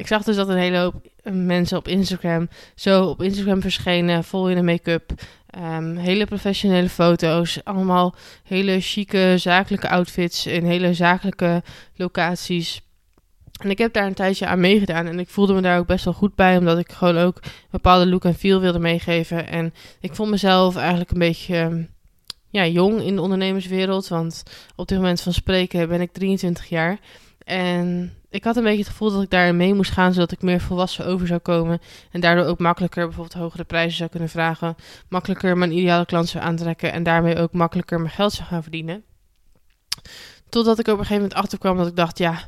ik 0.00 0.06
zag 0.06 0.22
dus 0.22 0.36
dat 0.36 0.48
een 0.48 0.56
hele 0.56 0.78
hoop 0.78 0.94
mensen 1.32 1.78
op 1.78 1.88
Instagram 1.88 2.48
zo 2.74 3.04
op 3.04 3.22
Instagram 3.22 3.60
verschenen, 3.60 4.24
vol 4.24 4.48
in 4.48 4.56
de 4.56 4.62
make-up. 4.62 5.12
Um, 5.58 5.96
hele 5.96 6.26
professionele 6.26 6.88
foto's, 6.88 7.64
allemaal 7.64 8.14
hele 8.44 8.80
chique 8.80 9.38
zakelijke 9.38 9.88
outfits 9.88 10.46
in 10.46 10.64
hele 10.64 10.94
zakelijke 10.94 11.62
locaties. 11.96 12.80
En 13.62 13.70
ik 13.70 13.78
heb 13.78 13.92
daar 13.92 14.06
een 14.06 14.14
tijdje 14.14 14.46
aan 14.46 14.60
meegedaan 14.60 15.06
en 15.06 15.18
ik 15.18 15.28
voelde 15.28 15.52
me 15.54 15.60
daar 15.60 15.78
ook 15.78 15.86
best 15.86 16.04
wel 16.04 16.14
goed 16.14 16.34
bij, 16.34 16.56
omdat 16.56 16.78
ik 16.78 16.92
gewoon 16.92 17.18
ook 17.18 17.36
een 17.36 17.50
bepaalde 17.70 18.06
look 18.06 18.24
en 18.24 18.34
feel 18.34 18.60
wilde 18.60 18.78
meegeven. 18.78 19.48
En 19.48 19.74
ik 20.00 20.14
vond 20.14 20.30
mezelf 20.30 20.76
eigenlijk 20.76 21.10
een 21.10 21.18
beetje 21.18 21.56
ehm, 21.56 21.82
ja, 22.50 22.66
jong 22.66 23.02
in 23.02 23.14
de 23.14 23.20
ondernemerswereld, 23.22 24.08
want 24.08 24.42
op 24.76 24.88
dit 24.88 24.98
moment 24.98 25.20
van 25.20 25.32
spreken 25.32 25.88
ben 25.88 26.00
ik 26.00 26.12
23 26.12 26.68
jaar. 26.68 26.98
En 27.44 28.12
ik 28.30 28.44
had 28.44 28.56
een 28.56 28.62
beetje 28.62 28.78
het 28.78 28.88
gevoel 28.88 29.10
dat 29.10 29.22
ik 29.22 29.30
daarin 29.30 29.56
mee 29.56 29.74
moest 29.74 29.90
gaan, 29.90 30.12
zodat 30.12 30.32
ik 30.32 30.42
meer 30.42 30.60
volwassen 30.60 31.06
over 31.06 31.26
zou 31.26 31.40
komen. 31.40 31.80
En 32.10 32.20
daardoor 32.20 32.44
ook 32.44 32.58
makkelijker 32.58 33.06
bijvoorbeeld 33.06 33.40
hogere 33.40 33.64
prijzen 33.64 33.96
zou 33.96 34.10
kunnen 34.10 34.28
vragen. 34.28 34.76
Makkelijker 35.08 35.58
mijn 35.58 35.72
ideale 35.72 36.06
klant 36.06 36.28
zou 36.28 36.44
aantrekken 36.44 36.92
en 36.92 37.02
daarmee 37.02 37.36
ook 37.36 37.52
makkelijker 37.52 37.98
mijn 38.00 38.14
geld 38.14 38.32
zou 38.32 38.48
gaan 38.48 38.62
verdienen. 38.62 39.04
Totdat 40.48 40.78
ik 40.78 40.86
op 40.86 40.92
een 40.92 40.98
gegeven 40.98 41.22
moment 41.22 41.34
achterkwam 41.34 41.76
dat 41.76 41.86
ik 41.86 41.96
dacht, 41.96 42.18
ja, 42.18 42.38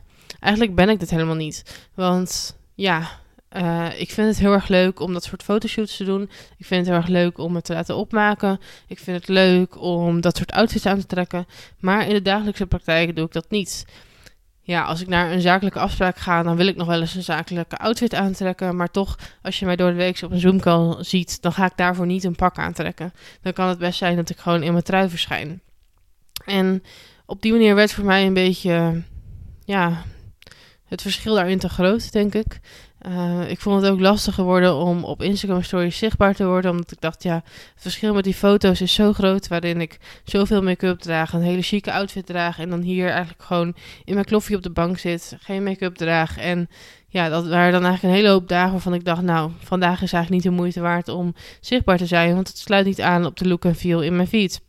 eigenlijk 0.40 0.74
ben 0.74 0.88
ik 0.88 1.00
dit 1.00 1.10
helemaal 1.10 1.34
niet. 1.34 1.86
Want 1.94 2.56
ja, 2.74 3.08
uh, 3.56 4.00
ik 4.00 4.10
vind 4.10 4.28
het 4.28 4.38
heel 4.38 4.52
erg 4.52 4.68
leuk 4.68 5.00
om 5.00 5.12
dat 5.12 5.24
soort 5.24 5.42
fotoshoots 5.42 5.96
te 5.96 6.04
doen. 6.04 6.22
Ik 6.56 6.66
vind 6.66 6.80
het 6.80 6.88
heel 6.88 6.96
erg 6.96 7.06
leuk 7.08 7.38
om 7.38 7.54
het 7.54 7.64
te 7.64 7.72
laten 7.72 7.96
opmaken. 7.96 8.60
Ik 8.86 8.98
vind 8.98 9.16
het 9.16 9.28
leuk 9.28 9.80
om 9.80 10.20
dat 10.20 10.36
soort 10.36 10.52
outfits 10.52 10.86
aan 10.86 10.98
te 10.98 11.06
trekken. 11.06 11.46
Maar 11.78 12.06
in 12.06 12.14
de 12.14 12.22
dagelijkse 12.22 12.66
praktijk 12.66 13.16
doe 13.16 13.26
ik 13.26 13.32
dat 13.32 13.50
niet 13.50 13.84
ja, 14.64 14.84
als 14.84 15.00
ik 15.00 15.08
naar 15.08 15.32
een 15.32 15.40
zakelijke 15.40 15.78
afspraak 15.78 16.16
ga, 16.16 16.42
dan 16.42 16.56
wil 16.56 16.66
ik 16.66 16.76
nog 16.76 16.86
wel 16.86 17.00
eens 17.00 17.14
een 17.14 17.22
zakelijke 17.22 17.76
outfit 17.76 18.14
aantrekken. 18.14 18.76
Maar 18.76 18.90
toch, 18.90 19.18
als 19.42 19.58
je 19.58 19.66
mij 19.66 19.76
door 19.76 19.90
de 19.90 19.96
week 19.96 20.22
op 20.22 20.30
een 20.30 20.38
Zoom-call 20.38 21.04
ziet, 21.04 21.42
dan 21.42 21.52
ga 21.52 21.64
ik 21.64 21.76
daarvoor 21.76 22.06
niet 22.06 22.24
een 22.24 22.34
pak 22.34 22.58
aantrekken. 22.58 23.12
Dan 23.42 23.52
kan 23.52 23.68
het 23.68 23.78
best 23.78 23.98
zijn 23.98 24.16
dat 24.16 24.30
ik 24.30 24.38
gewoon 24.38 24.62
in 24.62 24.72
mijn 24.72 24.84
trui 24.84 25.08
verschijn. 25.08 25.60
En 26.44 26.82
op 27.26 27.42
die 27.42 27.52
manier 27.52 27.74
werd 27.74 27.92
voor 27.92 28.04
mij 28.04 28.26
een 28.26 28.34
beetje, 28.34 29.02
ja, 29.64 30.02
het 30.84 31.02
verschil 31.02 31.34
daarin 31.34 31.58
te 31.58 31.68
groot, 31.68 32.12
denk 32.12 32.34
ik. 32.34 32.60
Uh, 33.08 33.50
ik 33.50 33.60
vond 33.60 33.82
het 33.82 33.90
ook 33.90 34.00
lastig 34.00 34.34
geworden 34.34 34.74
om 34.74 35.04
op 35.04 35.22
Instagram 35.22 35.62
stories 35.62 35.98
zichtbaar 35.98 36.34
te 36.34 36.46
worden. 36.46 36.70
Omdat 36.70 36.92
ik 36.92 37.00
dacht, 37.00 37.22
ja, 37.22 37.34
het 37.44 37.82
verschil 37.82 38.14
met 38.14 38.24
die 38.24 38.34
foto's 38.34 38.80
is 38.80 38.94
zo 38.94 39.12
groot. 39.12 39.48
Waarin 39.48 39.80
ik 39.80 39.98
zoveel 40.24 40.62
make-up 40.62 41.00
draag, 41.00 41.32
een 41.32 41.42
hele 41.42 41.62
chique 41.62 41.92
outfit 41.92 42.26
draag. 42.26 42.58
En 42.58 42.70
dan 42.70 42.80
hier 42.80 43.08
eigenlijk 43.08 43.42
gewoon 43.42 43.74
in 44.04 44.14
mijn 44.14 44.26
kloffie 44.26 44.56
op 44.56 44.62
de 44.62 44.70
bank 44.70 44.98
zit. 44.98 45.36
Geen 45.40 45.62
make-up 45.62 45.94
draag. 45.94 46.38
En 46.38 46.68
ja, 47.08 47.28
dat 47.28 47.48
waren 47.48 47.72
dan 47.72 47.84
eigenlijk 47.84 48.02
een 48.02 48.20
hele 48.20 48.34
hoop 48.34 48.48
dagen 48.48 48.72
waarvan 48.72 48.94
ik 48.94 49.04
dacht, 49.04 49.22
nou, 49.22 49.50
vandaag 49.58 50.02
is 50.02 50.12
eigenlijk 50.12 50.30
niet 50.44 50.52
de 50.52 50.58
moeite 50.60 50.80
waard 50.80 51.08
om 51.08 51.34
zichtbaar 51.60 51.98
te 51.98 52.06
zijn. 52.06 52.34
Want 52.34 52.48
het 52.48 52.58
sluit 52.58 52.86
niet 52.86 53.00
aan 53.00 53.26
op 53.26 53.36
de 53.36 53.48
look 53.48 53.64
en 53.64 53.74
feel 53.74 54.02
in 54.02 54.16
mijn 54.16 54.28
feed. 54.28 54.60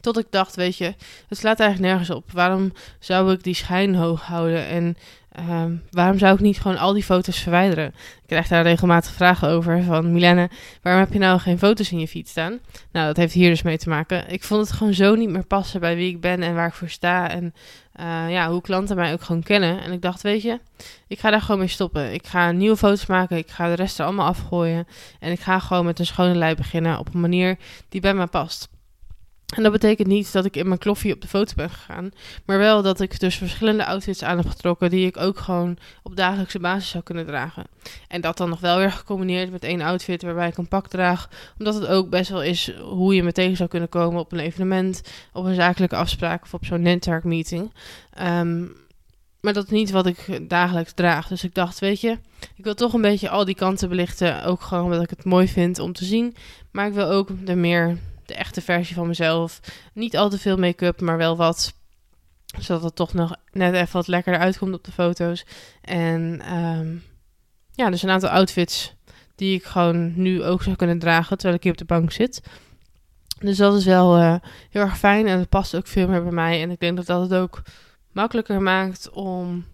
Tot 0.00 0.18
ik 0.18 0.26
dacht, 0.30 0.56
weet 0.56 0.76
je, 0.76 0.94
het 1.28 1.38
slaat 1.38 1.60
eigenlijk 1.60 1.90
nergens 1.90 2.16
op. 2.16 2.32
Waarom 2.32 2.72
zou 2.98 3.32
ik 3.32 3.42
die 3.42 3.54
schijn 3.54 3.94
hoog 3.94 4.22
houden? 4.22 4.66
En 4.66 4.96
Um, 5.50 5.82
waarom 5.90 6.18
zou 6.18 6.34
ik 6.34 6.40
niet 6.40 6.60
gewoon 6.60 6.78
al 6.78 6.92
die 6.92 7.02
foto's 7.02 7.38
verwijderen? 7.38 7.86
Ik 7.86 8.26
krijg 8.26 8.48
daar 8.48 8.62
regelmatig 8.62 9.12
vragen 9.12 9.48
over 9.48 9.82
van 9.82 10.12
Milene, 10.12 10.50
waarom 10.82 11.02
heb 11.02 11.12
je 11.12 11.18
nou 11.18 11.38
geen 11.38 11.58
foto's 11.58 11.92
in 11.92 11.98
je 11.98 12.08
feed 12.08 12.28
staan? 12.28 12.58
Nou, 12.92 13.06
dat 13.06 13.16
heeft 13.16 13.32
hier 13.32 13.50
dus 13.50 13.62
mee 13.62 13.78
te 13.78 13.88
maken. 13.88 14.32
Ik 14.32 14.44
vond 14.44 14.60
het 14.60 14.76
gewoon 14.76 14.94
zo 14.94 15.14
niet 15.14 15.28
meer 15.28 15.46
passen 15.46 15.80
bij 15.80 15.96
wie 15.96 16.10
ik 16.10 16.20
ben 16.20 16.42
en 16.42 16.54
waar 16.54 16.66
ik 16.66 16.74
voor 16.74 16.88
sta 16.88 17.30
en 17.30 17.54
uh, 18.00 18.30
ja, 18.30 18.50
hoe 18.50 18.60
klanten 18.60 18.96
mij 18.96 19.12
ook 19.12 19.22
gewoon 19.22 19.42
kennen. 19.42 19.82
En 19.82 19.92
ik 19.92 20.02
dacht, 20.02 20.22
weet 20.22 20.42
je, 20.42 20.60
ik 21.06 21.18
ga 21.18 21.30
daar 21.30 21.42
gewoon 21.42 21.58
mee 21.58 21.68
stoppen. 21.68 22.12
Ik 22.12 22.26
ga 22.26 22.52
nieuwe 22.52 22.76
foto's 22.76 23.06
maken, 23.06 23.36
ik 23.36 23.50
ga 23.50 23.68
de 23.68 23.74
rest 23.74 23.98
er 23.98 24.04
allemaal 24.04 24.26
afgooien 24.26 24.86
en 25.20 25.32
ik 25.32 25.40
ga 25.40 25.58
gewoon 25.58 25.84
met 25.84 25.98
een 25.98 26.06
schone 26.06 26.34
lei 26.34 26.54
beginnen 26.54 26.98
op 26.98 27.14
een 27.14 27.20
manier 27.20 27.56
die 27.88 28.00
bij 28.00 28.14
mij 28.14 28.26
past. 28.26 28.68
En 29.54 29.62
dat 29.62 29.72
betekent 29.72 30.08
niet 30.08 30.32
dat 30.32 30.44
ik 30.44 30.56
in 30.56 30.66
mijn 30.66 30.78
kloffie 30.78 31.14
op 31.14 31.20
de 31.20 31.28
foto 31.28 31.52
ben 31.56 31.70
gegaan. 31.70 32.10
Maar 32.44 32.58
wel 32.58 32.82
dat 32.82 33.00
ik 33.00 33.20
dus 33.20 33.36
verschillende 33.36 33.86
outfits 33.86 34.22
aan 34.22 34.36
heb 34.36 34.48
getrokken. 34.48 34.90
Die 34.90 35.06
ik 35.06 35.16
ook 35.16 35.38
gewoon 35.38 35.76
op 36.02 36.16
dagelijkse 36.16 36.58
basis 36.58 36.90
zou 36.90 37.02
kunnen 37.02 37.26
dragen. 37.26 37.64
En 38.08 38.20
dat 38.20 38.36
dan 38.36 38.48
nog 38.48 38.60
wel 38.60 38.78
weer 38.78 38.92
gecombineerd 38.92 39.50
met 39.50 39.64
één 39.64 39.80
outfit 39.80 40.22
waarbij 40.22 40.48
ik 40.48 40.56
een 40.56 40.68
pak 40.68 40.88
draag. 40.88 41.28
Omdat 41.58 41.74
het 41.74 41.86
ook 41.86 42.10
best 42.10 42.30
wel 42.30 42.42
is 42.42 42.72
hoe 42.80 43.14
je 43.14 43.22
me 43.22 43.32
tegen 43.32 43.56
zou 43.56 43.68
kunnen 43.68 43.88
komen 43.88 44.20
op 44.20 44.32
een 44.32 44.38
evenement. 44.38 45.02
Op 45.32 45.44
een 45.44 45.54
zakelijke 45.54 45.96
afspraak 45.96 46.42
of 46.42 46.54
op 46.54 46.64
zo'n 46.64 46.82
netwerkmeeting. 46.82 47.72
Um, 48.22 48.74
maar 49.40 49.52
dat 49.52 49.64
is 49.64 49.70
niet 49.70 49.90
wat 49.90 50.06
ik 50.06 50.48
dagelijks 50.48 50.92
draag. 50.92 51.28
Dus 51.28 51.44
ik 51.44 51.54
dacht, 51.54 51.78
weet 51.78 52.00
je, 52.00 52.18
ik 52.56 52.64
wil 52.64 52.74
toch 52.74 52.92
een 52.92 53.00
beetje 53.00 53.28
al 53.28 53.44
die 53.44 53.54
kanten 53.54 53.88
belichten. 53.88 54.44
Ook 54.44 54.60
gewoon 54.60 54.84
omdat 54.84 55.02
ik 55.02 55.10
het 55.10 55.24
mooi 55.24 55.48
vind 55.48 55.78
om 55.78 55.92
te 55.92 56.04
zien. 56.04 56.34
Maar 56.70 56.86
ik 56.86 56.92
wil 56.92 57.10
ook 57.10 57.46
de 57.46 57.54
meer 57.54 57.98
de 58.26 58.34
echte 58.34 58.60
versie 58.60 58.94
van 58.94 59.06
mezelf. 59.06 59.60
Niet 59.92 60.16
al 60.16 60.30
te 60.30 60.38
veel 60.38 60.56
make-up, 60.56 61.00
maar 61.00 61.16
wel 61.16 61.36
wat. 61.36 61.74
Zodat 62.58 62.82
het 62.82 62.96
toch 62.96 63.14
nog 63.14 63.36
net 63.52 63.74
even 63.74 63.92
wat 63.92 64.06
lekkerder 64.06 64.40
uitkomt 64.40 64.74
op 64.74 64.84
de 64.84 64.92
foto's. 64.92 65.46
En 65.80 66.52
um, 66.54 67.02
ja, 67.72 67.90
dus 67.90 68.02
een 68.02 68.10
aantal 68.10 68.30
outfits 68.30 68.94
die 69.34 69.54
ik 69.54 69.64
gewoon 69.64 70.12
nu 70.16 70.42
ook 70.42 70.62
zou 70.62 70.76
kunnen 70.76 70.98
dragen 70.98 71.36
terwijl 71.36 71.56
ik 71.56 71.62
hier 71.62 71.72
op 71.72 71.78
de 71.78 71.84
bank 71.84 72.12
zit. 72.12 72.42
Dus 73.38 73.56
dat 73.56 73.74
is 73.74 73.84
wel 73.84 74.18
uh, 74.18 74.34
heel 74.70 74.82
erg 74.82 74.98
fijn 74.98 75.26
en 75.26 75.38
het 75.38 75.48
past 75.48 75.76
ook 75.76 75.86
veel 75.86 76.08
meer 76.08 76.22
bij 76.22 76.32
mij. 76.32 76.62
En 76.62 76.70
ik 76.70 76.80
denk 76.80 76.96
dat 76.96 77.06
dat 77.06 77.20
het 77.20 77.34
ook 77.34 77.62
makkelijker 78.12 78.62
maakt 78.62 79.10
om 79.10 79.64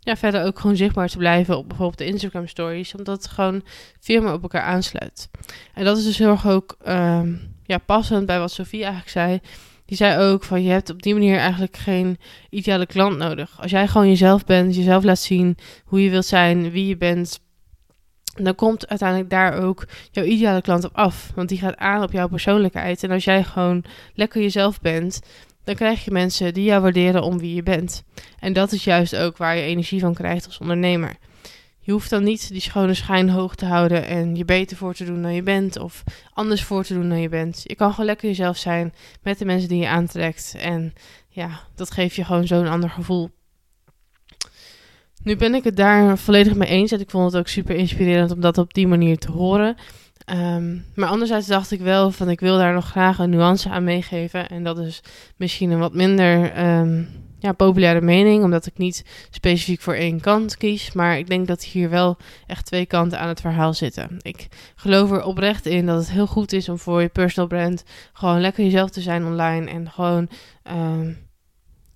ja, 0.00 0.16
verder 0.16 0.44
ook 0.44 0.58
gewoon 0.58 0.76
zichtbaar 0.76 1.08
te 1.08 1.18
blijven 1.18 1.56
op 1.56 1.68
bijvoorbeeld 1.68 1.98
de 1.98 2.06
Instagram 2.06 2.46
stories. 2.46 2.94
Omdat 2.94 3.22
het 3.22 3.32
gewoon 3.32 3.62
veel 4.00 4.22
meer 4.22 4.32
op 4.32 4.42
elkaar 4.42 4.62
aansluit. 4.62 5.30
En 5.74 5.84
dat 5.84 5.98
is 5.98 6.04
dus 6.04 6.18
heel 6.18 6.30
erg 6.30 6.46
ook 6.48 6.76
um, 6.88 7.56
ja, 7.68 7.78
passend 7.78 8.26
bij 8.26 8.38
wat 8.38 8.50
Sofie 8.50 8.80
eigenlijk 8.80 9.10
zei. 9.10 9.40
Die 9.84 9.96
zei 9.96 10.30
ook 10.30 10.44
van 10.44 10.62
je 10.62 10.70
hebt 10.70 10.90
op 10.90 11.02
die 11.02 11.14
manier 11.14 11.36
eigenlijk 11.36 11.76
geen 11.76 12.18
ideale 12.50 12.86
klant 12.86 13.16
nodig. 13.16 13.60
Als 13.60 13.70
jij 13.70 13.88
gewoon 13.88 14.08
jezelf 14.08 14.44
bent, 14.44 14.74
jezelf 14.76 15.04
laat 15.04 15.18
zien 15.18 15.56
hoe 15.84 16.02
je 16.02 16.10
wilt 16.10 16.24
zijn, 16.24 16.70
wie 16.70 16.86
je 16.86 16.96
bent, 16.96 17.40
dan 18.34 18.54
komt 18.54 18.88
uiteindelijk 18.88 19.30
daar 19.30 19.62
ook 19.62 19.88
jouw 20.10 20.24
ideale 20.24 20.62
klant 20.62 20.84
op 20.84 20.96
af. 20.96 21.32
Want 21.34 21.48
die 21.48 21.58
gaat 21.58 21.76
aan 21.76 22.02
op 22.02 22.12
jouw 22.12 22.28
persoonlijkheid. 22.28 23.02
En 23.02 23.10
als 23.10 23.24
jij 23.24 23.44
gewoon 23.44 23.84
lekker 24.14 24.42
jezelf 24.42 24.80
bent, 24.80 25.20
dan 25.64 25.74
krijg 25.74 26.04
je 26.04 26.10
mensen 26.10 26.54
die 26.54 26.64
jou 26.64 26.82
waarderen 26.82 27.22
om 27.22 27.38
wie 27.38 27.54
je 27.54 27.62
bent. 27.62 28.04
En 28.38 28.52
dat 28.52 28.72
is 28.72 28.84
juist 28.84 29.16
ook 29.16 29.36
waar 29.36 29.56
je 29.56 29.62
energie 29.62 30.00
van 30.00 30.14
krijgt 30.14 30.46
als 30.46 30.58
ondernemer. 30.58 31.16
Je 31.88 31.94
hoeft 31.94 32.10
dan 32.10 32.24
niet 32.24 32.48
die 32.48 32.60
schone 32.60 32.94
schijn 32.94 33.30
hoog 33.30 33.54
te 33.54 33.66
houden 33.66 34.06
en 34.06 34.36
je 34.36 34.44
beter 34.44 34.76
voor 34.76 34.94
te 34.94 35.04
doen 35.04 35.22
dan 35.22 35.34
je 35.34 35.42
bent 35.42 35.78
of 35.78 36.04
anders 36.32 36.62
voor 36.62 36.84
te 36.84 36.94
doen 36.94 37.08
dan 37.08 37.20
je 37.20 37.28
bent. 37.28 37.60
Je 37.64 37.74
kan 37.74 37.90
gewoon 37.90 38.06
lekker 38.06 38.28
jezelf 38.28 38.56
zijn 38.56 38.94
met 39.22 39.38
de 39.38 39.44
mensen 39.44 39.68
die 39.68 39.80
je 39.80 39.88
aantrekt 39.88 40.54
en 40.58 40.92
ja, 41.28 41.60
dat 41.74 41.90
geeft 41.90 42.14
je 42.14 42.24
gewoon 42.24 42.46
zo'n 42.46 42.66
ander 42.66 42.90
gevoel. 42.90 43.30
Nu 45.22 45.36
ben 45.36 45.54
ik 45.54 45.64
het 45.64 45.76
daar 45.76 46.18
volledig 46.18 46.54
mee 46.54 46.68
eens 46.68 46.92
en 46.92 47.00
ik 47.00 47.10
vond 47.10 47.32
het 47.32 47.40
ook 47.40 47.48
super 47.48 47.76
inspirerend 47.76 48.30
om 48.30 48.40
dat 48.40 48.58
op 48.58 48.74
die 48.74 48.86
manier 48.86 49.18
te 49.18 49.30
horen. 49.30 49.76
Um, 50.32 50.84
maar 50.94 51.08
anderzijds 51.08 51.46
dacht 51.46 51.70
ik 51.70 51.80
wel 51.80 52.10
van 52.10 52.30
ik 52.30 52.40
wil 52.40 52.56
daar 52.56 52.74
nog 52.74 52.88
graag 52.88 53.18
een 53.18 53.30
nuance 53.30 53.68
aan 53.68 53.84
meegeven. 53.84 54.48
En 54.48 54.64
dat 54.64 54.78
is 54.78 55.02
misschien 55.36 55.70
een 55.70 55.78
wat 55.78 55.94
minder 55.94 56.64
um, 56.78 57.08
ja, 57.38 57.52
populaire 57.52 58.00
mening, 58.00 58.44
omdat 58.44 58.66
ik 58.66 58.78
niet 58.78 59.04
specifiek 59.30 59.80
voor 59.80 59.94
één 59.94 60.20
kant 60.20 60.56
kies. 60.56 60.92
Maar 60.92 61.18
ik 61.18 61.28
denk 61.28 61.46
dat 61.46 61.64
hier 61.64 61.90
wel 61.90 62.16
echt 62.46 62.66
twee 62.66 62.86
kanten 62.86 63.18
aan 63.18 63.28
het 63.28 63.40
verhaal 63.40 63.74
zitten. 63.74 64.16
Ik 64.22 64.48
geloof 64.74 65.10
er 65.10 65.22
oprecht 65.22 65.66
in 65.66 65.86
dat 65.86 65.98
het 65.98 66.10
heel 66.10 66.26
goed 66.26 66.52
is 66.52 66.68
om 66.68 66.78
voor 66.78 67.02
je 67.02 67.08
personal 67.08 67.48
brand 67.48 67.84
gewoon 68.12 68.40
lekker 68.40 68.64
jezelf 68.64 68.90
te 68.90 69.00
zijn 69.00 69.24
online. 69.24 69.70
En 69.70 69.90
gewoon 69.90 70.28
um, 70.70 71.18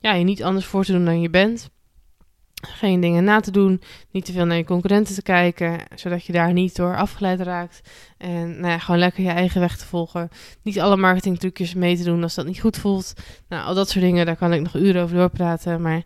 ja, 0.00 0.12
je 0.12 0.24
niet 0.24 0.42
anders 0.42 0.66
voor 0.66 0.84
te 0.84 0.92
doen 0.92 1.04
dan 1.04 1.20
je 1.20 1.30
bent 1.30 1.70
geen 2.66 3.00
dingen 3.00 3.24
na 3.24 3.40
te 3.40 3.50
doen, 3.50 3.80
niet 4.10 4.24
te 4.24 4.32
veel 4.32 4.44
naar 4.44 4.56
je 4.56 4.64
concurrenten 4.64 5.14
te 5.14 5.22
kijken, 5.22 5.78
zodat 5.94 6.24
je 6.24 6.32
daar 6.32 6.52
niet 6.52 6.76
door 6.76 6.96
afgeleid 6.96 7.40
raakt. 7.40 7.80
En 8.18 8.60
nou 8.60 8.72
ja, 8.72 8.78
gewoon 8.78 9.00
lekker 9.00 9.22
je 9.22 9.30
eigen 9.30 9.60
weg 9.60 9.76
te 9.76 9.86
volgen. 9.86 10.28
Niet 10.62 10.80
alle 10.80 10.96
marketingtrucjes 10.96 11.74
mee 11.74 11.96
te 11.96 12.04
doen 12.04 12.22
als 12.22 12.34
dat 12.34 12.46
niet 12.46 12.60
goed 12.60 12.76
voelt. 12.76 13.12
Nou, 13.48 13.64
al 13.64 13.74
dat 13.74 13.88
soort 13.88 14.04
dingen, 14.04 14.26
daar 14.26 14.36
kan 14.36 14.52
ik 14.52 14.60
nog 14.60 14.74
uren 14.74 15.02
over 15.02 15.16
doorpraten. 15.16 15.82
Maar 15.82 16.02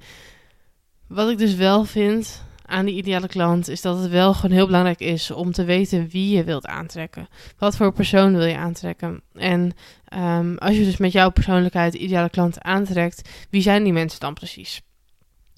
wat 1.08 1.30
ik 1.30 1.38
dus 1.38 1.54
wel 1.54 1.84
vind 1.84 2.44
aan 2.66 2.84
die 2.84 2.96
ideale 2.96 3.28
klant, 3.28 3.68
is 3.68 3.80
dat 3.80 3.98
het 3.98 4.10
wel 4.10 4.34
gewoon 4.34 4.56
heel 4.56 4.66
belangrijk 4.66 5.00
is 5.00 5.30
om 5.30 5.52
te 5.52 5.64
weten 5.64 6.08
wie 6.08 6.36
je 6.36 6.44
wilt 6.44 6.66
aantrekken. 6.66 7.28
Wat 7.58 7.76
voor 7.76 7.92
persoon 7.92 8.36
wil 8.36 8.46
je 8.46 8.56
aantrekken? 8.56 9.22
En 9.32 9.72
um, 10.14 10.58
als 10.58 10.76
je 10.76 10.84
dus 10.84 10.96
met 10.96 11.12
jouw 11.12 11.30
persoonlijkheid 11.30 11.94
ideale 11.94 12.30
klant 12.30 12.60
aantrekt, 12.60 13.28
wie 13.50 13.62
zijn 13.62 13.84
die 13.84 13.92
mensen 13.92 14.20
dan 14.20 14.34
precies? 14.34 14.82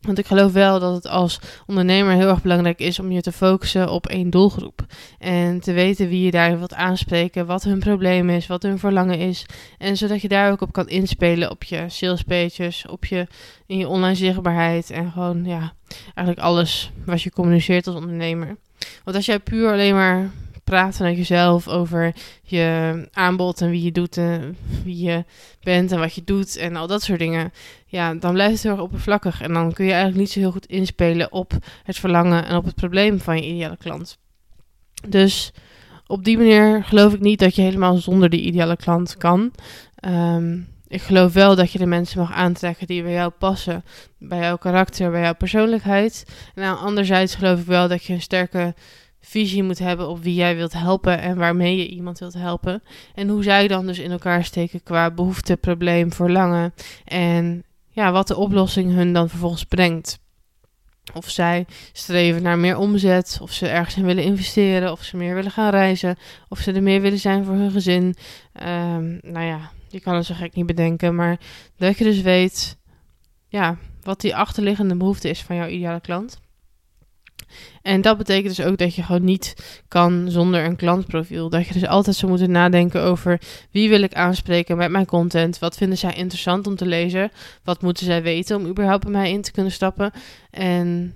Want 0.00 0.18
ik 0.18 0.26
geloof 0.26 0.52
wel 0.52 0.80
dat 0.80 0.94
het 0.94 1.08
als 1.08 1.40
ondernemer 1.66 2.14
heel 2.14 2.28
erg 2.28 2.42
belangrijk 2.42 2.78
is 2.78 2.98
om 2.98 3.12
je 3.12 3.20
te 3.20 3.32
focussen 3.32 3.90
op 3.90 4.06
één 4.06 4.30
doelgroep. 4.30 4.86
En 5.18 5.60
te 5.60 5.72
weten 5.72 6.08
wie 6.08 6.24
je 6.24 6.30
daar 6.30 6.58
wilt 6.58 6.74
aanspreken, 6.74 7.46
wat 7.46 7.64
hun 7.64 7.78
probleem 7.78 8.30
is, 8.30 8.46
wat 8.46 8.62
hun 8.62 8.78
verlangen 8.78 9.18
is. 9.18 9.46
En 9.78 9.96
zodat 9.96 10.20
je 10.20 10.28
daar 10.28 10.50
ook 10.50 10.60
op 10.60 10.72
kan 10.72 10.88
inspelen 10.88 11.50
op 11.50 11.64
je 11.64 11.84
salespages, 11.88 12.86
op 12.86 13.04
je, 13.04 13.26
in 13.66 13.78
je 13.78 13.88
online 13.88 14.14
zichtbaarheid. 14.14 14.90
En 14.90 15.10
gewoon, 15.10 15.44
ja, 15.44 15.72
eigenlijk 16.14 16.46
alles 16.46 16.90
wat 17.04 17.22
je 17.22 17.30
communiceert 17.30 17.86
als 17.86 17.96
ondernemer. 17.96 18.56
Want 19.04 19.16
als 19.16 19.26
jij 19.26 19.38
puur 19.38 19.72
alleen 19.72 19.94
maar 19.94 20.30
praat 20.68 20.96
vanuit 20.96 21.16
jezelf 21.16 21.68
over 21.68 22.14
je 22.42 23.08
aanbod 23.12 23.60
en 23.60 23.70
wie 23.70 23.82
je 23.82 23.92
doet 23.92 24.16
en 24.16 24.56
wie 24.84 25.04
je 25.04 25.24
bent 25.62 25.92
en 25.92 25.98
wat 25.98 26.14
je 26.14 26.24
doet 26.24 26.56
en 26.56 26.76
al 26.76 26.86
dat 26.86 27.02
soort 27.02 27.18
dingen. 27.18 27.52
Ja, 27.86 28.14
dan 28.14 28.32
blijft 28.32 28.52
het 28.52 28.62
heel 28.62 28.72
erg 28.72 28.80
oppervlakkig 28.80 29.40
en 29.40 29.52
dan 29.52 29.72
kun 29.72 29.84
je 29.84 29.90
eigenlijk 29.90 30.20
niet 30.20 30.30
zo 30.30 30.40
heel 30.40 30.50
goed 30.50 30.66
inspelen 30.66 31.32
op 31.32 31.52
het 31.82 31.98
verlangen 31.98 32.46
en 32.46 32.56
op 32.56 32.64
het 32.64 32.74
probleem 32.74 33.20
van 33.20 33.36
je 33.36 33.48
ideale 33.48 33.76
klant. 33.76 34.18
Dus 35.08 35.52
op 36.06 36.24
die 36.24 36.36
manier 36.36 36.84
geloof 36.84 37.12
ik 37.14 37.20
niet 37.20 37.38
dat 37.38 37.54
je 37.54 37.62
helemaal 37.62 37.96
zonder 37.96 38.28
die 38.28 38.42
ideale 38.42 38.76
klant 38.76 39.16
kan. 39.16 39.52
Um, 40.06 40.68
ik 40.88 41.02
geloof 41.02 41.32
wel 41.32 41.54
dat 41.54 41.72
je 41.72 41.78
de 41.78 41.86
mensen 41.86 42.18
mag 42.18 42.32
aantrekken 42.32 42.86
die 42.86 43.02
bij 43.02 43.12
jou 43.12 43.30
passen, 43.38 43.84
bij 44.18 44.38
jouw 44.38 44.56
karakter, 44.56 45.10
bij 45.10 45.22
jouw 45.22 45.34
persoonlijkheid. 45.34 46.24
En 46.54 46.62
nou, 46.62 46.78
anderzijds 46.78 47.34
geloof 47.34 47.60
ik 47.60 47.66
wel 47.66 47.88
dat 47.88 48.04
je 48.04 48.12
een 48.12 48.22
sterke 48.22 48.74
visie 49.28 49.62
moet 49.62 49.78
hebben 49.78 50.08
op 50.08 50.22
wie 50.22 50.34
jij 50.34 50.56
wilt 50.56 50.72
helpen 50.72 51.20
en 51.20 51.36
waarmee 51.36 51.76
je 51.76 51.88
iemand 51.88 52.18
wilt 52.18 52.34
helpen. 52.34 52.82
En 53.14 53.28
hoe 53.28 53.42
zij 53.42 53.68
dan 53.68 53.86
dus 53.86 53.98
in 53.98 54.10
elkaar 54.10 54.44
steken 54.44 54.82
qua 54.82 55.10
behoefte, 55.10 55.56
probleem, 55.56 56.12
verlangen. 56.12 56.74
En 57.04 57.64
ja, 57.88 58.12
wat 58.12 58.28
de 58.28 58.36
oplossing 58.36 58.92
hun 58.92 59.12
dan 59.12 59.28
vervolgens 59.28 59.64
brengt. 59.64 60.18
Of 61.14 61.30
zij 61.30 61.66
streven 61.92 62.42
naar 62.42 62.58
meer 62.58 62.76
omzet, 62.76 63.38
of 63.42 63.52
ze 63.52 63.68
ergens 63.68 63.96
in 63.96 64.04
willen 64.04 64.24
investeren, 64.24 64.92
of 64.92 65.02
ze 65.02 65.16
meer 65.16 65.34
willen 65.34 65.50
gaan 65.50 65.70
reizen, 65.70 66.16
of 66.48 66.58
ze 66.58 66.72
er 66.72 66.82
meer 66.82 67.00
willen 67.00 67.18
zijn 67.18 67.44
voor 67.44 67.54
hun 67.54 67.70
gezin. 67.70 68.14
Um, 68.62 69.18
nou 69.22 69.46
ja, 69.46 69.70
je 69.88 70.00
kan 70.00 70.14
het 70.14 70.26
zo 70.26 70.34
gek 70.34 70.54
niet 70.54 70.66
bedenken, 70.66 71.14
maar 71.14 71.40
dat 71.76 71.98
je 71.98 72.04
dus 72.04 72.20
weet 72.20 72.76
ja, 73.48 73.76
wat 74.02 74.20
die 74.20 74.36
achterliggende 74.36 74.96
behoefte 74.96 75.28
is 75.28 75.42
van 75.42 75.56
jouw 75.56 75.68
ideale 75.68 76.00
klant. 76.00 76.38
En 77.82 78.00
dat 78.00 78.18
betekent 78.18 78.56
dus 78.56 78.66
ook 78.66 78.78
dat 78.78 78.94
je 78.94 79.02
gewoon 79.02 79.24
niet 79.24 79.54
kan 79.88 80.30
zonder 80.30 80.64
een 80.64 80.76
klantprofiel. 80.76 81.48
Dat 81.48 81.66
je 81.66 81.72
dus 81.72 81.86
altijd 81.86 82.16
zou 82.16 82.30
moeten 82.30 82.50
nadenken 82.50 83.02
over 83.02 83.40
wie 83.70 83.88
wil 83.88 84.02
ik 84.02 84.14
aanspreken 84.14 84.76
met 84.76 84.90
mijn 84.90 85.06
content. 85.06 85.58
Wat 85.58 85.76
vinden 85.76 85.98
zij 85.98 86.14
interessant 86.14 86.66
om 86.66 86.76
te 86.76 86.86
lezen? 86.86 87.30
Wat 87.64 87.82
moeten 87.82 88.04
zij 88.04 88.22
weten 88.22 88.56
om 88.56 88.66
überhaupt 88.66 89.02
bij 89.02 89.12
mij 89.12 89.30
in 89.30 89.42
te 89.42 89.52
kunnen 89.52 89.72
stappen? 89.72 90.12
En 90.50 91.14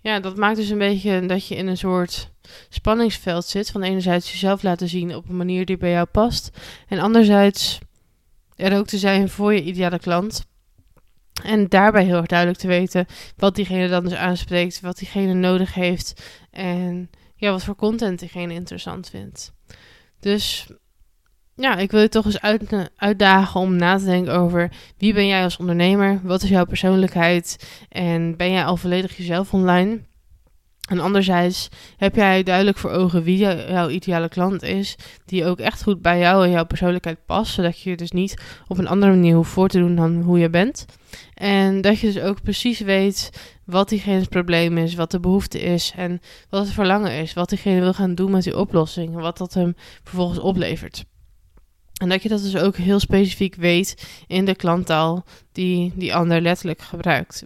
ja, 0.00 0.20
dat 0.20 0.36
maakt 0.36 0.56
dus 0.56 0.68
een 0.68 0.78
beetje 0.78 1.26
dat 1.26 1.46
je 1.46 1.56
in 1.56 1.66
een 1.66 1.76
soort 1.76 2.30
spanningsveld 2.68 3.44
zit. 3.44 3.70
Van 3.70 3.82
enerzijds 3.82 4.32
jezelf 4.32 4.62
laten 4.62 4.88
zien 4.88 5.14
op 5.14 5.28
een 5.28 5.36
manier 5.36 5.64
die 5.64 5.76
bij 5.76 5.90
jou 5.90 6.06
past. 6.06 6.50
En 6.88 6.98
anderzijds 6.98 7.78
er 8.56 8.78
ook 8.78 8.86
te 8.86 8.98
zijn 8.98 9.28
voor 9.28 9.54
je 9.54 9.62
ideale 9.62 9.98
klant. 9.98 10.48
En 11.44 11.68
daarbij 11.68 12.04
heel 12.04 12.16
erg 12.16 12.26
duidelijk 12.26 12.58
te 12.58 12.66
weten 12.66 13.06
wat 13.36 13.54
diegene 13.54 13.88
dan 13.88 14.04
dus 14.04 14.14
aanspreekt, 14.14 14.80
wat 14.80 14.98
diegene 14.98 15.34
nodig 15.34 15.74
heeft 15.74 16.22
en 16.50 17.10
ja, 17.36 17.50
wat 17.50 17.64
voor 17.64 17.76
content 17.76 18.18
diegene 18.18 18.54
interessant 18.54 19.08
vindt. 19.08 19.52
Dus 20.20 20.68
ja, 21.54 21.76
ik 21.76 21.90
wil 21.90 22.00
je 22.00 22.08
toch 22.08 22.24
eens 22.24 22.40
uit, 22.40 22.90
uitdagen 22.96 23.60
om 23.60 23.76
na 23.76 23.98
te 23.98 24.04
denken 24.04 24.34
over 24.34 24.72
wie 24.98 25.14
ben 25.14 25.26
jij 25.26 25.42
als 25.42 25.56
ondernemer, 25.56 26.20
wat 26.22 26.42
is 26.42 26.48
jouw 26.48 26.64
persoonlijkheid 26.64 27.68
en 27.88 28.36
ben 28.36 28.50
jij 28.50 28.64
al 28.64 28.76
volledig 28.76 29.16
jezelf 29.16 29.52
online? 29.54 30.08
En 30.90 31.00
anderzijds 31.00 31.68
heb 31.96 32.14
jij 32.14 32.42
duidelijk 32.42 32.78
voor 32.78 32.90
ogen 32.90 33.22
wie 33.22 33.38
jouw 33.38 33.88
ideale 33.88 34.28
klant 34.28 34.62
is, 34.62 34.96
die 35.24 35.44
ook 35.44 35.58
echt 35.58 35.82
goed 35.82 36.02
bij 36.02 36.18
jou 36.18 36.44
en 36.44 36.50
jouw 36.50 36.64
persoonlijkheid 36.64 37.18
past, 37.26 37.52
zodat 37.52 37.80
je 37.80 37.90
je 37.90 37.96
dus 37.96 38.10
niet 38.10 38.42
op 38.68 38.78
een 38.78 38.88
andere 38.88 39.12
manier 39.12 39.34
hoeft 39.34 39.50
voor 39.50 39.68
te 39.68 39.78
doen 39.78 39.94
dan 39.94 40.22
hoe 40.22 40.38
je 40.38 40.50
bent. 40.50 40.86
En 41.34 41.80
dat 41.80 41.98
je 41.98 42.12
dus 42.12 42.22
ook 42.22 42.42
precies 42.42 42.80
weet 42.80 43.30
wat 43.64 43.88
diegene's 43.88 44.26
probleem 44.26 44.78
is, 44.78 44.94
wat 44.94 45.10
de 45.10 45.20
behoefte 45.20 45.60
is 45.60 45.92
en 45.96 46.20
wat 46.48 46.64
het 46.64 46.74
verlangen 46.74 47.12
is, 47.12 47.32
wat 47.32 47.48
diegene 47.48 47.80
wil 47.80 47.94
gaan 47.94 48.14
doen 48.14 48.30
met 48.30 48.42
die 48.42 48.58
oplossing 48.58 49.14
en 49.14 49.20
wat 49.20 49.38
dat 49.38 49.54
hem 49.54 49.74
vervolgens 50.04 50.38
oplevert. 50.38 51.04
En 52.00 52.08
dat 52.08 52.22
je 52.22 52.28
dat 52.28 52.42
dus 52.42 52.56
ook 52.56 52.76
heel 52.76 53.00
specifiek 53.00 53.54
weet 53.54 54.06
in 54.26 54.44
de 54.44 54.54
klanttaal 54.54 55.24
die 55.52 55.92
die 55.94 56.14
ander 56.14 56.40
letterlijk 56.40 56.80
gebruikt. 56.80 57.44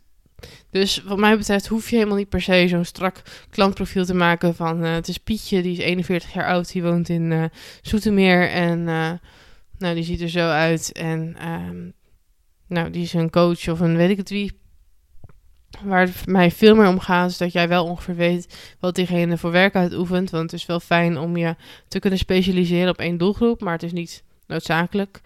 Dus 0.70 1.02
wat 1.02 1.18
mij 1.18 1.36
betreft 1.36 1.66
hoef 1.66 1.90
je 1.90 1.96
helemaal 1.96 2.16
niet 2.16 2.28
per 2.28 2.42
se 2.42 2.68
zo'n 2.68 2.84
strak 2.84 3.22
klantprofiel 3.50 4.04
te 4.04 4.14
maken 4.14 4.54
van 4.54 4.84
uh, 4.84 4.92
het 4.92 5.08
is 5.08 5.18
Pietje, 5.18 5.62
die 5.62 5.72
is 5.72 5.78
41 5.78 6.32
jaar 6.32 6.46
oud, 6.46 6.72
die 6.72 6.82
woont 6.82 7.08
in 7.08 7.30
uh, 7.30 7.44
Zoetermeer 7.82 8.50
en 8.50 8.78
uh, 8.78 9.10
nou, 9.78 9.94
die 9.94 10.04
ziet 10.04 10.20
er 10.20 10.28
zo 10.28 10.48
uit 10.48 10.92
en 10.92 11.36
ehm, 11.38 11.90
nou, 12.66 12.90
die 12.90 13.02
is 13.02 13.12
een 13.12 13.30
coach 13.30 13.68
of 13.68 13.80
een 13.80 13.96
weet 13.96 14.10
ik 14.10 14.16
het 14.16 14.30
wie. 14.30 14.62
Waar 15.82 16.00
het 16.00 16.26
mij 16.26 16.50
veel 16.50 16.74
meer 16.74 16.88
om 16.88 17.00
gaat, 17.00 17.30
is 17.30 17.36
dat 17.36 17.52
jij 17.52 17.68
wel 17.68 17.84
ongeveer 17.84 18.14
weet 18.14 18.76
wat 18.80 18.94
diegene 18.94 19.38
voor 19.38 19.50
werk 19.50 19.74
uitoefent. 19.74 20.30
Want 20.30 20.50
het 20.50 20.60
is 20.60 20.66
wel 20.66 20.80
fijn 20.80 21.18
om 21.18 21.36
je 21.36 21.56
te 21.88 21.98
kunnen 21.98 22.18
specialiseren 22.18 22.88
op 22.88 22.98
één 22.98 23.16
doelgroep, 23.16 23.60
maar 23.60 23.72
het 23.72 23.82
is 23.82 23.92
niet 23.92 24.24
noodzakelijk. 24.46 25.20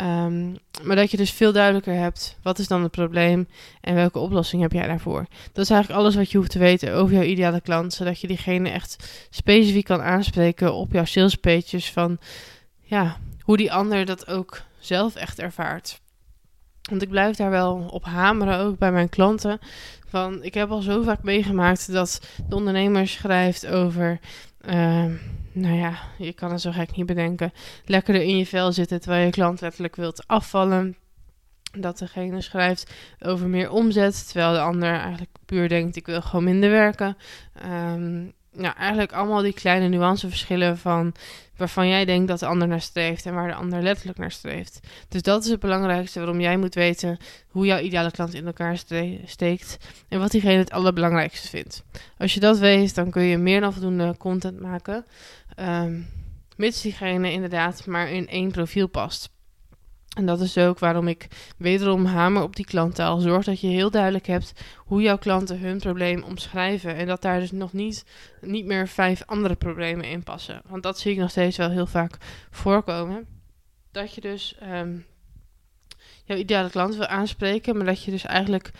Um, 0.00 0.56
maar 0.82 0.96
dat 0.96 1.10
je 1.10 1.16
dus 1.16 1.30
veel 1.30 1.52
duidelijker 1.52 1.94
hebt, 1.94 2.38
wat 2.42 2.58
is 2.58 2.68
dan 2.68 2.82
het 2.82 2.90
probleem 2.90 3.48
en 3.80 3.94
welke 3.94 4.18
oplossing 4.18 4.62
heb 4.62 4.72
jij 4.72 4.86
daarvoor. 4.86 5.26
Dat 5.52 5.64
is 5.64 5.70
eigenlijk 5.70 6.00
alles 6.00 6.14
wat 6.14 6.30
je 6.30 6.38
hoeft 6.38 6.50
te 6.50 6.58
weten 6.58 6.94
over 6.94 7.14
jouw 7.14 7.22
ideale 7.22 7.60
klant, 7.60 7.92
zodat 7.92 8.20
je 8.20 8.26
diegene 8.26 8.68
echt 8.68 9.26
specifiek 9.30 9.84
kan 9.84 10.02
aanspreken 10.02 10.74
op 10.74 10.92
jouw 10.92 11.04
salespages 11.04 11.92
van 11.92 12.18
ja, 12.80 13.16
hoe 13.40 13.56
die 13.56 13.72
ander 13.72 14.04
dat 14.04 14.28
ook 14.28 14.62
zelf 14.78 15.14
echt 15.14 15.38
ervaart. 15.38 16.00
Want 16.90 17.02
ik 17.02 17.08
blijf 17.08 17.36
daar 17.36 17.50
wel 17.50 17.88
op 17.90 18.04
hameren, 18.04 18.58
ook 18.58 18.78
bij 18.78 18.92
mijn 18.92 19.08
klanten. 19.08 19.58
Van, 20.08 20.42
ik 20.42 20.54
heb 20.54 20.70
al 20.70 20.80
zo 20.80 21.02
vaak 21.02 21.22
meegemaakt 21.22 21.92
dat 21.92 22.20
de 22.48 22.56
ondernemer 22.56 23.08
schrijft 23.08 23.66
over... 23.66 24.20
Uh, 24.68 25.04
nou 25.52 25.74
ja, 25.76 25.98
je 26.18 26.32
kan 26.32 26.50
het 26.52 26.60
zo 26.60 26.70
gek 26.70 26.96
niet 26.96 27.06
bedenken. 27.06 27.52
Lekkerder 27.84 28.22
in 28.22 28.36
je 28.36 28.46
vel 28.46 28.72
zitten 28.72 29.00
terwijl 29.00 29.24
je 29.24 29.30
klant 29.30 29.60
letterlijk 29.60 29.96
wilt 29.96 30.26
afvallen. 30.26 30.96
Dat 31.72 31.98
degene 31.98 32.40
schrijft 32.40 32.94
over 33.20 33.48
meer 33.48 33.70
omzet, 33.70 34.26
terwijl 34.26 34.52
de 34.52 34.60
ander 34.60 34.92
eigenlijk 34.92 35.30
puur 35.46 35.68
denkt: 35.68 35.96
ik 35.96 36.06
wil 36.06 36.22
gewoon 36.22 36.44
minder 36.44 36.70
werken. 36.70 37.16
Um, 37.66 38.32
nou, 38.54 38.74
eigenlijk 38.76 39.12
allemaal 39.12 39.42
die 39.42 39.52
kleine 39.52 39.88
nuanceverschillen 39.88 40.78
van 40.78 41.14
waarvan 41.56 41.88
jij 41.88 42.04
denkt 42.04 42.28
dat 42.28 42.38
de 42.38 42.46
ander 42.46 42.68
naar 42.68 42.80
streeft 42.80 43.26
en 43.26 43.34
waar 43.34 43.48
de 43.48 43.54
ander 43.54 43.82
letterlijk 43.82 44.18
naar 44.18 44.30
streeft. 44.30 44.80
Dus 45.08 45.22
dat 45.22 45.44
is 45.44 45.50
het 45.50 45.60
belangrijkste 45.60 46.18
waarom 46.18 46.40
jij 46.40 46.56
moet 46.56 46.74
weten 46.74 47.18
hoe 47.48 47.66
jouw 47.66 47.78
ideale 47.78 48.10
klant 48.10 48.34
in 48.34 48.46
elkaar 48.46 48.78
steekt 49.24 49.76
en 50.08 50.18
wat 50.18 50.30
diegene 50.30 50.58
het 50.58 50.70
allerbelangrijkste 50.70 51.48
vindt. 51.48 51.84
Als 52.18 52.34
je 52.34 52.40
dat 52.40 52.58
weet, 52.58 52.94
dan 52.94 53.10
kun 53.10 53.22
je 53.22 53.38
meer 53.38 53.60
dan 53.60 53.72
voldoende 53.72 54.16
content 54.18 54.60
maken, 54.60 55.04
um, 55.60 56.06
mits 56.56 56.82
diegene 56.82 57.32
inderdaad 57.32 57.86
maar 57.86 58.10
in 58.10 58.28
één 58.28 58.50
profiel 58.50 58.86
past. 58.86 59.33
En 60.14 60.26
dat 60.26 60.40
is 60.40 60.58
ook 60.58 60.78
waarom 60.78 61.08
ik 61.08 61.26
wederom 61.56 62.04
hamer 62.04 62.42
op 62.42 62.56
die 62.56 62.64
klanttaal. 62.64 63.18
Zorg 63.18 63.44
dat 63.44 63.60
je 63.60 63.66
heel 63.66 63.90
duidelijk 63.90 64.26
hebt 64.26 64.52
hoe 64.76 65.02
jouw 65.02 65.18
klanten 65.18 65.58
hun 65.58 65.78
probleem 65.78 66.22
omschrijven. 66.22 66.96
En 66.96 67.06
dat 67.06 67.22
daar 67.22 67.40
dus 67.40 67.52
nog 67.52 67.72
niet, 67.72 68.04
niet 68.40 68.66
meer 68.66 68.88
vijf 68.88 69.22
andere 69.26 69.54
problemen 69.54 70.04
in 70.04 70.22
passen. 70.22 70.62
Want 70.66 70.82
dat 70.82 70.98
zie 70.98 71.12
ik 71.12 71.18
nog 71.18 71.30
steeds 71.30 71.56
wel 71.56 71.70
heel 71.70 71.86
vaak 71.86 72.16
voorkomen. 72.50 73.26
Dat 73.92 74.14
je 74.14 74.20
dus 74.20 74.56
um, 74.62 75.06
jouw 76.24 76.36
ideale 76.36 76.70
klant 76.70 76.96
wil 76.96 77.06
aanspreken, 77.06 77.76
maar 77.76 77.86
dat 77.86 78.04
je 78.04 78.10
dus 78.10 78.24
eigenlijk 78.24 78.70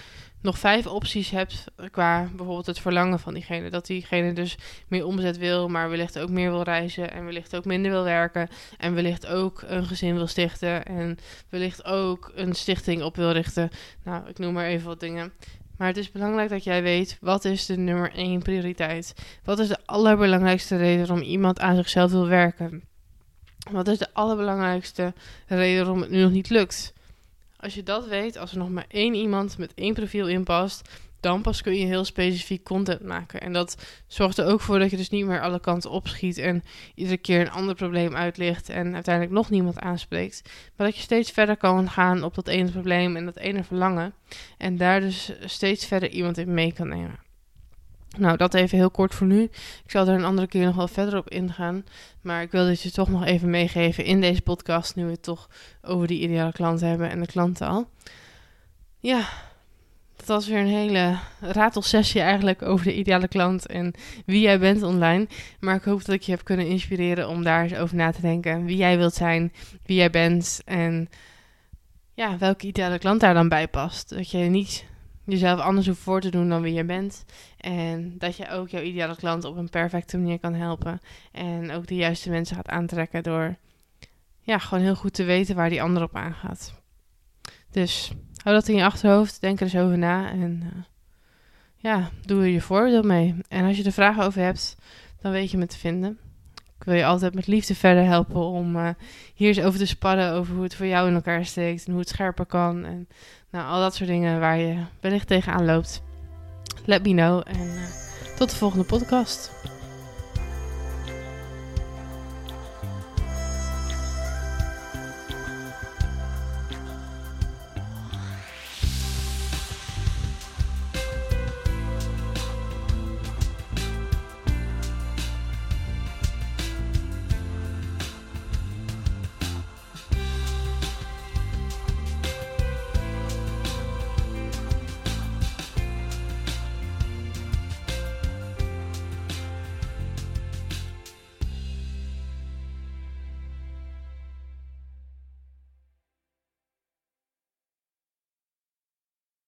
nog 0.45 0.59
vijf 0.59 0.87
opties 0.87 1.31
hebt 1.31 1.65
qua 1.91 2.29
bijvoorbeeld 2.37 2.67
het 2.67 2.81
verlangen 2.81 3.19
van 3.19 3.35
diegene. 3.35 3.71
Dat 3.71 3.87
diegene 3.87 4.33
dus 4.33 4.57
meer 4.89 5.07
omzet 5.07 5.39
wil, 5.39 5.69
maar 5.69 5.91
wellicht 5.91 6.19
ook 6.19 6.29
meer 6.29 6.51
wil 6.51 6.63
reizen 6.63 7.13
en 7.13 7.25
wellicht 7.25 7.57
ook 7.57 7.65
minder 7.65 7.91
wil 7.91 8.05
werken. 8.05 8.49
En 8.79 8.95
wellicht 8.95 9.27
ook 9.27 9.63
een 9.67 9.87
gezin 9.87 10.15
wil 10.15 10.27
stichten 10.27 10.85
en 10.85 11.19
wellicht 11.49 11.85
ook 11.85 12.33
een 12.35 12.55
stichting 12.55 13.03
op 13.03 13.17
wil 13.17 13.31
richten. 13.31 13.71
Nou, 14.03 14.29
ik 14.29 14.39
noem 14.39 14.53
maar 14.53 14.67
even 14.67 14.87
wat 14.87 15.01
dingen. 15.01 15.33
Maar 15.77 15.89
het 15.89 15.97
is 15.97 16.11
belangrijk 16.11 16.51
dat 16.51 16.65
jij 16.65 16.83
weet 16.83 17.19
wat 17.21 17.45
is 17.45 17.67
de 17.67 17.77
nummer 17.77 18.13
één 18.13 18.43
prioriteit. 18.43 19.15
Wat 19.45 19.59
is 19.59 19.69
de 19.69 19.79
allerbelangrijkste 19.85 20.77
reden 20.77 21.07
waarom 21.07 21.27
iemand 21.27 21.61
aan 21.61 21.77
zichzelf 21.77 22.11
wil 22.11 22.29
werken? 22.29 22.83
Wat 23.71 23.89
is 23.89 23.99
de 23.99 24.09
allerbelangrijkste 24.13 25.13
reden 25.47 25.85
waarom 25.85 26.01
het 26.01 26.11
nu 26.11 26.23
nog 26.23 26.31
niet 26.31 26.51
lukt? 26.51 26.93
Als 27.65 27.75
je 27.75 27.83
dat 27.83 28.07
weet, 28.07 28.37
als 28.37 28.53
er 28.53 28.59
nog 28.59 28.71
maar 28.71 28.85
één 28.89 29.15
iemand 29.15 29.59
met 29.59 29.75
één 29.75 29.95
profiel 29.95 30.29
in 30.29 30.45
past, 30.45 30.89
dan 31.21 31.43
pas 31.43 31.63
kun 31.63 31.75
je 31.75 31.87
heel 31.87 32.05
specifiek 32.05 32.65
content 32.65 33.03
maken. 33.03 33.41
En 33.41 33.53
dat 33.53 33.85
zorgt 34.07 34.39
er 34.39 34.47
ook 34.47 34.61
voor 34.61 34.79
dat 34.79 34.91
je 34.91 34.97
dus 34.97 35.11
niet 35.11 35.27
meer 35.27 35.41
alle 35.41 35.61
kanten 35.61 35.91
opschiet 35.91 36.39
en 36.39 36.65
iedere 36.95 37.17
keer 37.17 37.41
een 37.41 37.51
ander 37.51 37.75
probleem 37.75 38.15
uitlicht 38.17 38.69
en 38.69 38.95
uiteindelijk 38.95 39.35
nog 39.35 39.51
niemand 39.51 39.79
aanspreekt. 39.79 40.43
Maar 40.77 40.87
dat 40.87 40.97
je 40.97 41.03
steeds 41.03 41.31
verder 41.31 41.57
kan 41.57 41.91
gaan 41.91 42.23
op 42.23 42.35
dat 42.35 42.49
ene 42.49 42.71
probleem 42.71 43.17
en 43.17 43.25
dat 43.25 43.37
ene 43.37 43.65
verlangen. 43.65 44.15
En 44.59 44.77
daar 44.77 45.01
dus 45.01 45.33
steeds 45.45 45.87
verder 45.87 46.09
iemand 46.09 46.39
in 46.39 46.55
mee 46.55 46.73
kan 46.73 46.89
nemen. 46.89 47.24
Nou, 48.19 48.37
dat 48.37 48.55
even 48.55 48.79
heel 48.79 48.91
kort 48.91 49.15
voor 49.15 49.27
nu. 49.27 49.43
Ik 49.85 49.91
zal 49.91 50.09
er 50.09 50.15
een 50.15 50.25
andere 50.25 50.47
keer 50.47 50.65
nog 50.65 50.77
wel 50.77 50.89
verder 50.89 51.19
op 51.19 51.31
ingaan. 51.31 51.85
Maar 52.21 52.43
ik 52.43 52.51
wil 52.51 52.67
dit 52.67 52.83
je 52.83 52.91
toch 52.91 53.09
nog 53.09 53.25
even 53.25 53.51
meegeven 53.51 54.05
in 54.05 54.21
deze 54.21 54.43
podcast. 54.43 54.97
Nu 54.97 55.05
we 55.05 55.11
het 55.11 55.23
toch 55.23 55.49
over 55.83 56.07
die 56.07 56.21
ideale 56.21 56.53
klant 56.53 56.81
hebben 56.81 57.11
en 57.11 57.21
de 57.21 57.27
klanten 57.27 57.67
al. 57.67 57.89
Ja, 59.01 59.29
dat 60.17 60.27
was 60.27 60.49
weer 60.49 60.59
een 60.59 60.67
hele 60.67 61.19
ratelsessie 61.41 62.21
eigenlijk 62.21 62.63
over 62.63 62.87
de 62.87 62.95
ideale 62.95 63.29
klant 63.29 63.67
en 63.67 63.95
wie 64.27 64.41
jij 64.41 64.59
bent 64.59 64.83
online. 64.83 65.27
Maar 65.61 65.75
ik 65.75 65.85
hoop 65.85 66.05
dat 66.05 66.15
ik 66.15 66.23
je 66.23 66.33
heb 66.33 66.45
kunnen 66.45 66.67
inspireren 66.67 67.29
om 67.29 67.45
daar 67.45 67.63
eens 67.63 67.75
over 67.75 67.97
na 67.97 68.11
te 68.11 68.21
denken. 68.21 68.65
Wie 68.65 68.77
jij 68.77 68.97
wilt 68.97 69.15
zijn, 69.15 69.53
wie 69.87 69.97
jij 69.97 70.11
bent 70.11 70.61
en 70.65 71.09
ja, 72.15 72.39
welke 72.39 72.67
ideale 72.67 72.99
klant 72.99 73.21
daar 73.21 73.35
dan 73.35 73.49
bij 73.49 73.69
past. 73.69 74.09
Dat 74.09 74.31
je 74.31 74.39
niet 74.39 74.85
jezelf 75.25 75.61
anders 75.61 75.87
hoeft 75.87 76.01
voor 76.01 76.21
te 76.21 76.31
doen 76.31 76.49
dan 76.49 76.63
wie 76.63 76.73
je 76.73 76.85
bent. 76.85 77.25
En 77.57 78.19
dat 78.19 78.37
je 78.37 78.49
ook 78.49 78.69
jouw 78.69 78.83
ideale 78.83 79.17
klant 79.17 79.45
op 79.45 79.57
een 79.57 79.71
perfecte 79.71 80.19
manier 80.19 80.39
kan 80.39 80.55
helpen. 80.55 81.01
En 81.33 81.71
ook 81.71 81.87
de 81.87 81.95
juiste 81.95 82.31
mensen 82.31 82.57
gaat 82.57 82.69
aantrekken 82.69 83.23
door 83.23 83.57
ja, 84.41 84.59
gewoon 84.59 84.85
heel 84.85 84.95
goed 84.95 85.13
te 85.13 85.25
weten 85.25 85.57
waar 85.57 85.69
die 85.69 85.83
ander 85.83 86.03
op 86.03 86.17
aangaat. 86.17 86.75
Dus 87.71 88.13
hou 88.43 88.55
dat 88.57 88.69
in 88.69 88.77
je 88.77 88.85
achterhoofd, 88.85 89.41
denk 89.41 89.59
er 89.59 89.65
eens 89.65 89.77
over 89.77 89.99
na 89.99 90.31
en 90.31 90.61
uh, 90.63 90.83
ja, 91.77 92.11
doe 92.23 92.41
er 92.43 92.49
je 92.49 92.61
voordeel 92.61 93.03
mee. 93.03 93.35
En 93.49 93.65
als 93.65 93.77
je 93.77 93.85
er 93.85 93.93
vragen 93.93 94.25
over 94.25 94.43
hebt, 94.43 94.77
dan 95.21 95.33
weet 95.33 95.51
je 95.51 95.59
me 95.59 95.67
te 95.67 95.79
vinden. 95.79 96.19
Ik 96.85 96.91
wil 96.91 96.99
je 96.99 97.07
altijd 97.07 97.35
met 97.35 97.47
liefde 97.47 97.75
verder 97.75 98.05
helpen 98.05 98.41
om 98.41 98.77
uh, 98.77 98.89
hier 99.35 99.49
eens 99.49 99.61
over 99.61 99.79
te 99.79 99.87
sparren 99.87 100.33
over 100.33 100.55
hoe 100.55 100.63
het 100.63 100.75
voor 100.75 100.87
jou 100.87 101.09
in 101.09 101.15
elkaar 101.15 101.45
steekt 101.45 101.85
en 101.85 101.91
hoe 101.91 102.01
het 102.01 102.09
scherper 102.09 102.47
kan. 102.47 102.85
En 102.85 103.09
nou, 103.51 103.67
al 103.69 103.81
dat 103.81 103.95
soort 103.95 104.09
dingen 104.09 104.41
waar 104.41 104.59
je 104.59 104.77
wellicht 105.01 105.27
tegenaan 105.27 105.65
loopt. 105.65 106.03
Let 106.85 107.03
me 107.03 107.11
know 107.11 107.43
en 107.47 107.67
uh, 107.67 107.83
tot 108.37 108.51
de 108.51 108.57
volgende 108.57 108.85
podcast. 108.85 109.51